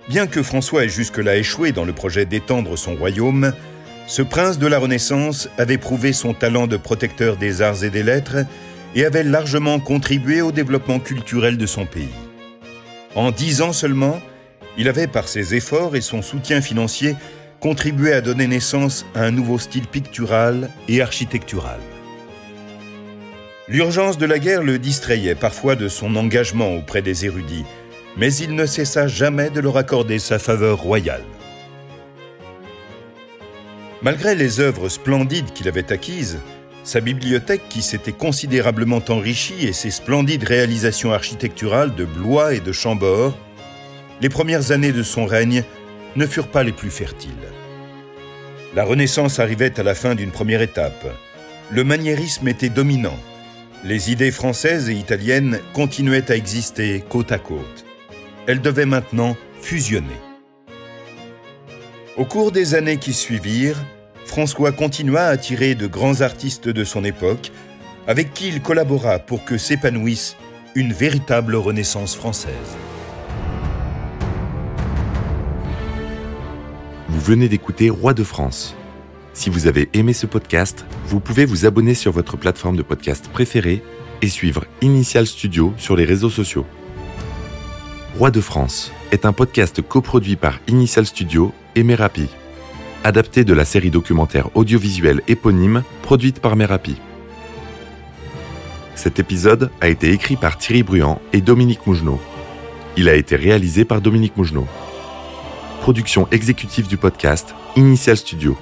Bien 0.09 0.27
que 0.27 0.43
François 0.43 0.85
ait 0.85 0.89
jusque-là 0.89 1.37
échoué 1.37 1.73
dans 1.73 1.85
le 1.85 1.93
projet 1.93 2.25
d'étendre 2.25 2.79
son 2.79 2.95
royaume, 2.95 3.53
ce 4.07 4.23
prince 4.23 4.59
de 4.59 4.67
la 4.67 4.79
Renaissance 4.79 5.51
avait 5.59 5.77
prouvé 5.77 6.15
son 6.15 6.33
talent 6.33 6.67
de 6.67 6.79
protecteur 6.79 7.37
des 7.37 7.61
arts 7.61 7.85
et 7.85 7.91
des 7.91 8.03
lettres 8.03 8.39
et 8.95 9.05
avait 9.05 9.25
largement 9.25 9.81
contribué 9.81 10.43
au 10.43 10.53
développement 10.53 10.99
culturel 10.99 11.57
de 11.57 11.67
son 11.67 11.87
pays. 11.87 12.09
En 13.15 13.31
dix 13.31 13.63
ans 13.63 13.73
seulement, 13.73 14.21
il 14.77 14.89
avait, 14.89 15.07
par 15.07 15.29
ses 15.29 15.55
efforts 15.55 15.97
et 15.97 16.01
son 16.01 16.23
soutien 16.23 16.61
financier, 16.61 17.17
contribué 17.61 18.13
à 18.13 18.21
donner 18.21 18.47
naissance 18.47 19.05
à 19.15 19.25
un 19.25 19.31
nouveau 19.31 19.59
style 19.59 19.87
pictural 19.87 20.71
et 20.89 21.03
architectural. 21.03 21.81
L'urgence 23.67 24.17
de 24.17 24.27
la 24.27 24.39
guerre 24.39 24.63
le 24.63 24.79
distrayait 24.79 25.35
parfois 25.35 25.75
de 25.75 25.89
son 25.89 26.17
engagement 26.17 26.75
auprès 26.75 27.03
des 27.03 27.27
érudits, 27.27 27.67
mais 28.17 28.35
il 28.35 28.55
ne 28.55 28.67
cessa 28.67 29.09
jamais 29.09 29.51
de 29.51 29.61
leur 29.61 29.77
accorder 29.77 30.19
sa 30.19 30.39
faveur 30.39 30.79
royale. 30.79 31.25
Malgré 34.01 34.35
les 34.37 34.61
œuvres 34.61 34.89
splendides 34.89 35.53
qu'il 35.53 35.69
avait 35.69 35.93
acquises, 35.93 36.39
sa 36.89 37.01
bibliothèque 37.01 37.69
qui 37.69 37.83
s'était 37.83 38.13
considérablement 38.13 39.03
enrichie 39.09 39.67
et 39.67 39.73
ses 39.73 39.91
splendides 39.91 40.45
réalisations 40.45 41.13
architecturales 41.13 41.95
de 41.95 42.05
Blois 42.05 42.55
et 42.55 42.61
de 42.61 42.73
Chambord, 42.73 43.37
les 44.21 44.29
premières 44.29 44.73
années 44.73 44.93
de 44.93 45.03
son 45.03 45.27
règne 45.27 45.65
ne 46.17 46.27
furent 46.27 46.49
pas 46.49 46.63
les 46.63 46.73
plus 46.73 46.91
fertiles. 46.91 47.33
La 48.75 48.85
Renaissance 48.85 49.39
arrivait 49.39 49.79
à 49.79 49.83
la 49.83 49.95
fin 49.95 50.15
d'une 50.15 50.31
première 50.31 50.63
étape. 50.63 51.07
Le 51.71 51.85
maniérisme 51.85 52.49
était 52.49 52.69
dominant. 52.69 53.19
Les 53.85 54.11
idées 54.11 54.33
françaises 54.33 54.89
et 54.89 54.95
italiennes 54.95 55.61
continuaient 55.75 56.31
à 56.31 56.37
exister 56.37 57.05
côte 57.09 57.33
à 57.33 57.39
côte 57.39 57.85
elles 58.49 58.63
devaient 58.63 58.87
maintenant 58.87 59.37
fusionner. 59.61 60.19
Au 62.17 62.25
cours 62.25 62.51
des 62.51 62.75
années 62.75 62.97
qui 62.97 63.13
suivirent, 63.13 63.85
François 64.29 64.73
continua 64.73 65.23
à 65.23 65.31
attirer 65.31 65.75
de 65.75 65.87
grands 65.87 66.21
artistes 66.21 66.69
de 66.69 66.85
son 66.85 67.03
époque, 67.03 67.51
avec 68.07 68.35
qui 68.35 68.49
il 68.49 68.61
collabora 68.61 69.19
pour 69.19 69.45
que 69.45 69.57
s'épanouisse 69.57 70.37
une 70.75 70.93
véritable 70.93 71.57
renaissance 71.57 72.15
française. 72.15 72.53
Vous 77.09 77.21
venez 77.21 77.49
d'écouter 77.49 77.89
Roi 77.89 78.13
de 78.13 78.23
France. 78.23 78.77
Si 79.33 79.49
vous 79.49 79.67
avez 79.67 79.89
aimé 79.95 80.13
ce 80.13 80.27
podcast, 80.27 80.85
vous 81.07 81.21
pouvez 81.21 81.47
vous 81.47 81.65
abonner 81.65 81.95
sur 81.95 82.13
votre 82.13 82.37
plateforme 82.37 82.77
de 82.77 82.83
podcast 82.83 83.31
préférée 83.33 83.83
et 84.21 84.29
suivre 84.29 84.67
Initial 84.83 85.27
Studio 85.27 85.73
sur 85.79 85.97
les 85.97 86.05
réseaux 86.05 86.31
sociaux. 86.31 86.67
Roi 88.19 88.31
de 88.31 88.43
France 88.43 88.93
est 89.11 89.25
un 89.25 89.33
podcast 89.33 89.81
coproduit 89.81 90.37
par 90.37 90.61
Initial 90.69 91.07
Studio 91.07 91.55
et 91.75 91.83
Merapi, 91.83 92.29
adapté 93.05 93.45
de 93.45 93.55
la 93.55 93.65
série 93.65 93.91
documentaire 93.91 94.55
audiovisuelle 94.57 95.23
éponyme 95.29 95.83
produite 96.03 96.41
par 96.41 96.57
Merapi. 96.57 96.97
Cet 98.95 99.19
épisode 99.19 99.71
a 99.81 99.89
été 99.89 100.11
écrit 100.11 100.37
par 100.37 100.59
Thierry 100.59 100.83
Bruand 100.83 101.21
et 101.33 101.41
Dominique 101.41 101.87
Mougenot. 101.87 102.21
Il 102.97 103.09
a 103.09 103.15
été 103.15 103.37
réalisé 103.37 103.85
par 103.85 104.01
Dominique 104.01 104.37
Mougenot. 104.37 104.67
Production 105.81 106.27
exécutive 106.33 106.89
du 106.89 106.97
podcast 106.97 107.55
Initial 107.77 108.17
Studio. 108.17 108.59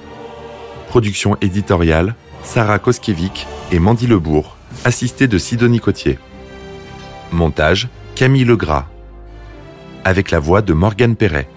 Production 0.89 1.37
éditoriale 1.41 2.15
Sarah 2.43 2.79
Koskiewicz 2.79 3.47
et 3.73 3.79
Mandy 3.79 4.07
Lebourg, 4.07 4.57
assistée 4.85 5.27
de 5.27 5.39
Sidonie 5.39 5.81
Cotier. 5.81 6.19
Montage 7.33 7.89
Camille 8.15 8.45
Legras 8.45 8.87
avec 10.07 10.31
la 10.31 10.39
voix 10.39 10.63
de 10.63 10.73
Morgane 10.73 11.17
Perret. 11.17 11.49